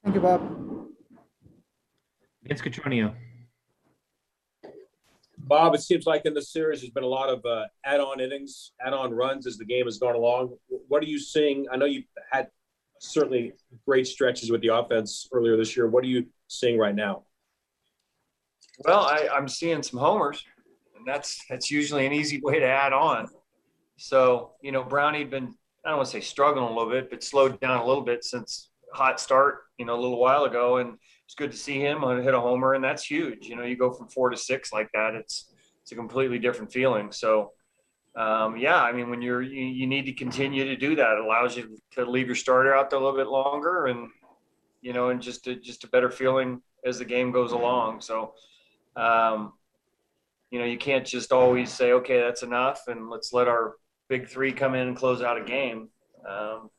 [0.03, 0.89] Thank you, Bob.
[2.43, 3.15] Vince Cotroneo.
[5.39, 8.73] Bob, it seems like in the series there's been a lot of uh, add-on innings,
[8.85, 10.57] add-on runs as the game has gone along.
[10.89, 11.67] What are you seeing?
[11.71, 12.03] I know you
[12.33, 12.49] had
[12.99, 13.53] certainly
[13.87, 15.87] great stretches with the offense earlier this year.
[15.87, 17.25] What are you seeing right now?
[18.85, 20.43] Well, I, I'm seeing some homers,
[20.97, 23.29] and that's that's usually an easy way to add on.
[23.97, 27.23] So you know, Brownie'd been I don't want to say struggling a little bit, but
[27.23, 30.99] slowed down a little bit since hot start, you know, a little while ago, and
[31.25, 33.47] it's good to see him hit a homer, and that's huge.
[33.47, 36.73] You know, you go from four to six like that, it's it's a completely different
[36.73, 37.13] feeling.
[37.13, 37.53] So,
[38.17, 41.25] um, yeah, I mean, when you're you, you need to continue to do that, it
[41.25, 44.09] allows you to leave your starter out there a little bit longer, and
[44.81, 48.01] you know, and just a, just a better feeling as the game goes along.
[48.01, 48.35] So,
[48.97, 49.53] um,
[50.51, 53.75] you know, you can't just always say, okay, that's enough, and let's let our
[54.09, 55.89] big three come in and close out a game.
[56.29, 56.71] Um,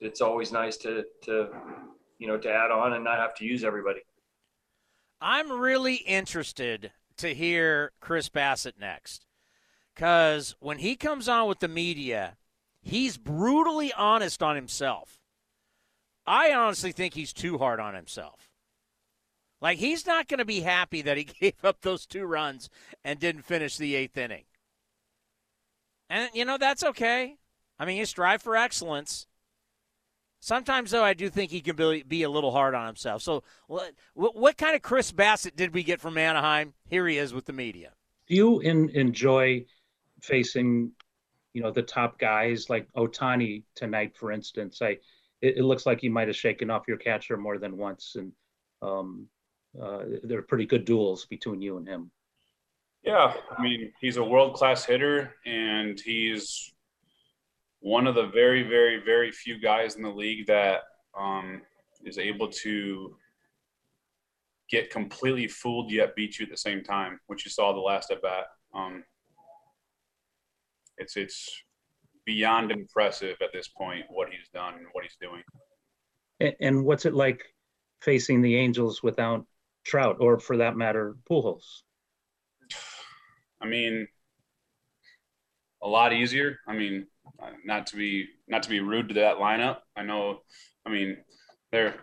[0.00, 1.48] it's always nice to to
[2.18, 4.00] you know, to add on and not have to use everybody.
[5.20, 9.26] I'm really interested to hear Chris Bassitt next.
[9.94, 12.36] Because when he comes on with the media,
[12.80, 15.20] he's brutally honest on himself.
[16.26, 18.50] I honestly think he's too hard on himself.
[19.60, 22.68] Like, he's not going to be happy that he gave up those two runs
[23.04, 24.44] and didn't finish the eighth inning.
[26.08, 27.36] And, you know, that's okay.
[27.78, 29.26] I mean, you strive for excellence.
[30.40, 31.74] Sometimes, though, I do think he can
[32.06, 33.22] be, a little hard on himself.
[33.22, 36.74] So, what, kind of Chris Bassitt did we get from Anaheim?
[36.88, 37.92] Here he is with the media.
[38.28, 39.64] Do you in, enjoy
[40.20, 40.92] facing,
[41.54, 44.82] you know, the top guys like Ohtani tonight, for instance?
[44.82, 44.98] I
[45.44, 48.32] it, it looks like he might have shaken off your catcher more than once, and
[48.82, 49.26] um,
[49.80, 52.10] uh, they're pretty good duels between you and him.
[53.04, 56.72] Yeah, I mean, he's a world class hitter, and he's
[57.80, 60.84] one of the very, very, very few guys in the league that
[61.18, 61.60] um,
[62.02, 63.14] is able to
[64.70, 68.10] get completely fooled yet beat you at the same time, which you saw the last
[68.10, 68.46] at bat.
[68.74, 69.04] Um,
[70.96, 71.62] it's it's
[72.24, 75.42] beyond impressive at this point what he's done and what he's doing.
[76.40, 77.44] And, and what's it like
[78.00, 79.44] facing the Angels without
[79.84, 81.82] Trout, or for that matter, Pujols?
[83.64, 84.06] I mean,
[85.82, 86.58] a lot easier.
[86.68, 87.06] I mean,
[87.64, 89.78] not to be not to be rude to that lineup.
[89.96, 90.40] I know,
[90.84, 91.16] I mean,
[91.72, 91.94] they're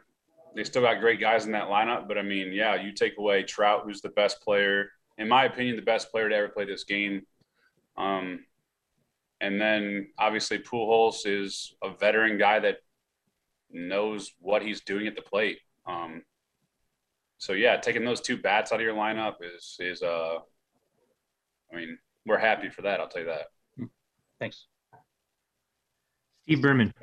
[0.55, 3.43] they still got great guys in that lineup, but I mean, yeah, you take away
[3.43, 6.83] Trout, who's the best player, in my opinion, the best player to ever play this
[6.83, 7.21] game.
[7.95, 8.43] Um,
[9.39, 12.77] and then obviously Pujols is a veteran guy that
[13.71, 15.59] knows what he's doing at the plate.
[15.85, 16.23] Um,
[17.37, 20.39] so yeah, taking those two bats out of your lineup is is uh,
[21.71, 22.99] I mean, we're happy for that.
[22.99, 23.47] I'll tell you that.
[24.39, 24.65] Thanks.
[26.43, 26.93] Steve Berman.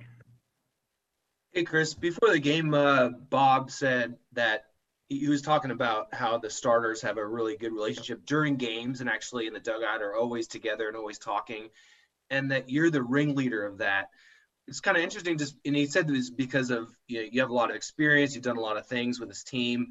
[1.52, 1.94] Hey, Chris.
[1.94, 4.64] Before the game, uh, Bob said that
[5.08, 9.08] he was talking about how the starters have a really good relationship during games and
[9.08, 11.70] actually in the dugout are always together and always talking,
[12.28, 14.10] and that you're the ringleader of that.
[14.66, 15.38] It's kind of interesting.
[15.38, 18.34] Just and he said this because of you, know, you have a lot of experience,
[18.34, 19.86] you've done a lot of things with this team,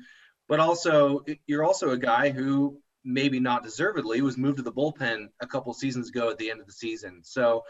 [0.47, 5.27] but also you're also a guy who maybe not deservedly was moved to the bullpen
[5.41, 7.21] a couple seasons ago at the end of the season.
[7.23, 7.63] So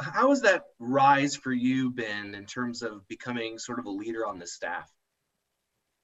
[0.00, 4.26] how has that rise for you been in terms of becoming sort of a leader
[4.26, 4.90] on the staff?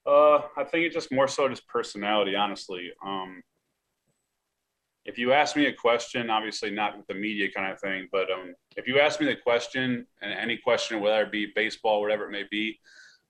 [0.06, 2.90] Uh, I think it's just more so just personality, honestly.
[3.04, 3.42] Um,
[5.04, 8.30] if you ask me a question, obviously not with the media kind of thing, but
[8.30, 12.24] um, if you ask me the question and any question, whether it be baseball, whatever
[12.24, 12.78] it may be,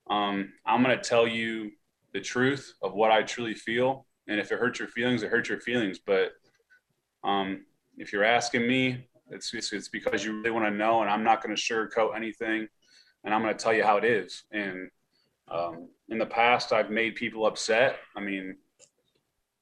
[0.09, 1.71] um, I'm going to tell you
[2.13, 4.05] the truth of what I truly feel.
[4.27, 5.99] And if it hurts your feelings, it hurts your feelings.
[5.99, 6.33] But
[7.23, 7.65] um,
[7.97, 11.41] if you're asking me, it's, it's, because you really want to know, and I'm not
[11.43, 12.67] going to sugarcoat anything,
[13.23, 14.43] and I'm going to tell you how it is.
[14.51, 14.89] And
[15.49, 17.97] um, in the past, I've made people upset.
[18.15, 18.57] I mean,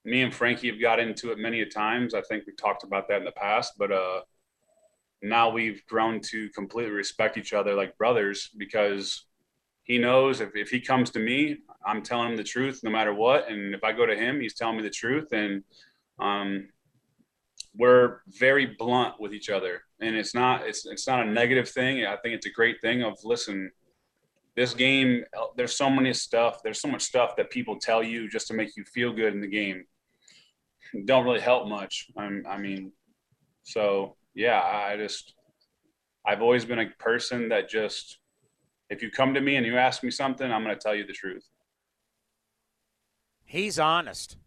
[0.05, 2.13] me and Frankie have got into it many a times.
[2.13, 4.21] I think we talked about that in the past, but uh,
[5.21, 9.25] now we've grown to completely respect each other like brothers because
[9.89, 13.13] he knows if, if he comes to me, I'm telling him the truth no matter
[13.13, 13.49] what.
[13.51, 15.33] And if I go to him, he's telling me the truth.
[15.33, 15.63] And
[16.19, 16.69] um,
[17.75, 22.03] we're very blunt with each other and it's not it's it's not a negative thing
[22.03, 23.71] i think it's a great thing of listen
[24.55, 25.23] this game
[25.55, 28.75] there's so many stuff there's so much stuff that people tell you just to make
[28.75, 29.83] you feel good in the game
[31.05, 32.91] don't really help much I'm, i mean
[33.63, 35.35] so yeah i just
[36.25, 38.19] I've always been a person that just,
[38.89, 41.05] if you come to me and you ask me something, I'm going to tell you
[41.05, 41.47] the truth.
[43.45, 44.37] He's honest.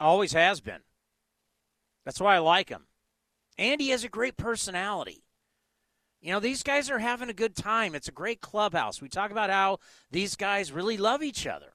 [0.00, 0.80] Always has been.
[2.04, 2.86] That's why I like him.
[3.56, 5.24] And he has a great personality.
[6.20, 7.94] You know, these guys are having a good time.
[7.94, 9.00] It's a great clubhouse.
[9.00, 9.78] We talk about how
[10.10, 11.74] these guys really love each other.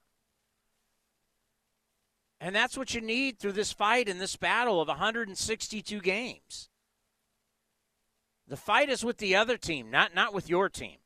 [2.41, 6.68] And that's what you need through this fight and this battle of 162 games.
[8.49, 10.97] The fight is with the other team, not not with your team.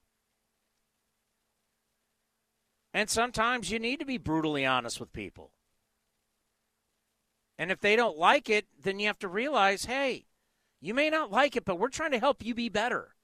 [2.94, 5.52] And sometimes you need to be brutally honest with people.
[7.58, 10.26] And if they don't like it, then you have to realize, hey,
[10.80, 13.16] you may not like it, but we're trying to help you be better.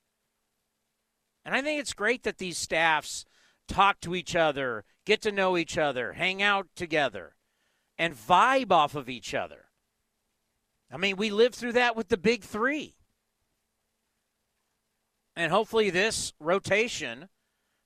[1.46, 3.26] And I think it's great that these staffs
[3.68, 7.36] talk to each other, get to know each other, hang out together,
[7.98, 9.66] and vibe off of each other.
[10.92, 12.96] I mean, we lived through that with the big three.
[15.36, 17.30] And hopefully, this rotation,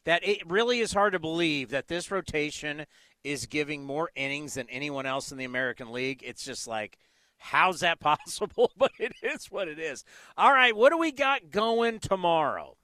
[0.06, 2.86] that it really is hard to believe that this rotation
[3.24, 6.22] is giving more innings than anyone else in the American League.
[6.26, 6.98] It's just like,
[7.38, 8.72] how's that possible?
[8.78, 10.04] but it is what it is.
[10.38, 12.78] All right, what do we got going tomorrow?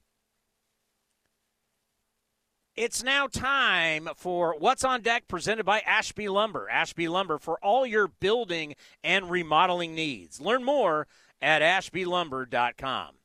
[2.75, 6.69] It's now time for What's on Deck presented by Ashby Lumber.
[6.69, 10.39] Ashby Lumber for all your building and remodeling needs.
[10.39, 11.05] Learn more
[11.41, 13.18] at ashbylumber.com.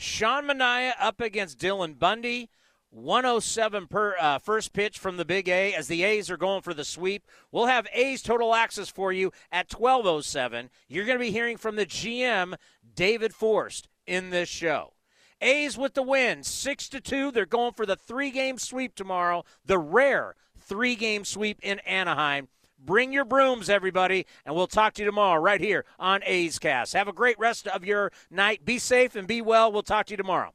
[0.00, 2.48] Sean Manaea up against Dylan Bundy.
[2.92, 6.74] 107 per uh, first pitch from the Big A as the A's are going for
[6.74, 7.24] the sweep.
[7.52, 10.70] We'll have A's total access for you at 1207.
[10.88, 12.54] You're going to be hearing from the GM
[12.96, 14.94] David Forst in this show.
[15.40, 17.30] A's with the win, 6 to 2.
[17.30, 20.34] They're going for the 3-game sweep tomorrow, the rare
[20.68, 22.48] 3-game sweep in Anaheim.
[22.82, 26.94] Bring your brooms, everybody, and we'll talk to you tomorrow right here on A's Cast.
[26.94, 28.64] Have a great rest of your night.
[28.64, 29.70] Be safe and be well.
[29.70, 30.54] We'll talk to you tomorrow.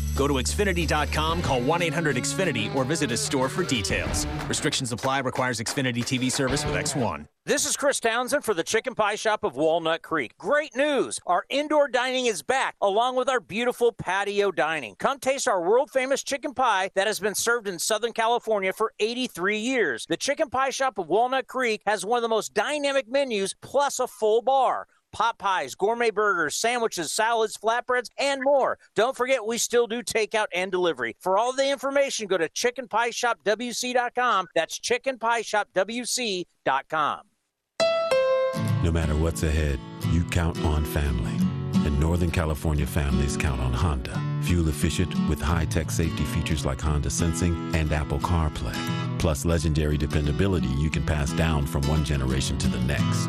[0.15, 4.27] Go to Xfinity.com, call 1 800 Xfinity, or visit a store for details.
[4.47, 7.25] Restrictions apply, requires Xfinity TV service with X1.
[7.45, 10.37] This is Chris Townsend for the Chicken Pie Shop of Walnut Creek.
[10.37, 11.19] Great news!
[11.25, 14.95] Our indoor dining is back, along with our beautiful patio dining.
[14.99, 18.93] Come taste our world famous chicken pie that has been served in Southern California for
[18.99, 20.05] 83 years.
[20.07, 23.99] The Chicken Pie Shop of Walnut Creek has one of the most dynamic menus, plus
[23.99, 28.77] a full bar pot pies, gourmet burgers, sandwiches, salads, flatbreads, and more.
[28.95, 31.15] Don't forget, we still do takeout and delivery.
[31.19, 34.47] For all the information, go to chickenpieshopwc.com.
[34.55, 37.21] That's chickenpieshopwc.com.
[38.83, 39.79] No matter what's ahead,
[40.11, 41.31] you count on family.
[41.85, 44.19] And Northern California families count on Honda.
[44.43, 49.10] Fuel efficient with high tech safety features like Honda Sensing and Apple CarPlay.
[49.21, 53.27] Plus legendary dependability you can pass down from one generation to the next.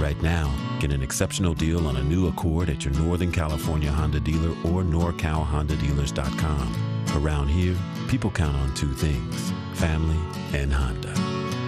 [0.00, 4.20] Right now, get an exceptional deal on a new Accord at your Northern California Honda
[4.20, 7.22] dealer or NorCalHondaDealers.com.
[7.22, 7.76] Around here,
[8.08, 10.16] people count on two things family
[10.58, 11.12] and Honda.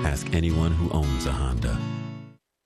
[0.08, 1.78] Ask anyone who owns a Honda.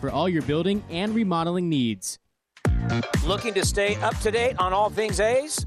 [0.00, 2.18] for all your building and remodeling needs.
[3.24, 5.66] Looking to stay up to date on all things A's?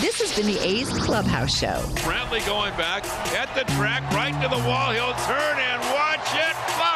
[0.00, 1.82] This has been the A's Clubhouse Show.
[2.46, 3.04] Going back
[3.34, 4.92] at the track, right to the wall.
[4.92, 6.95] He'll turn and watch it fly.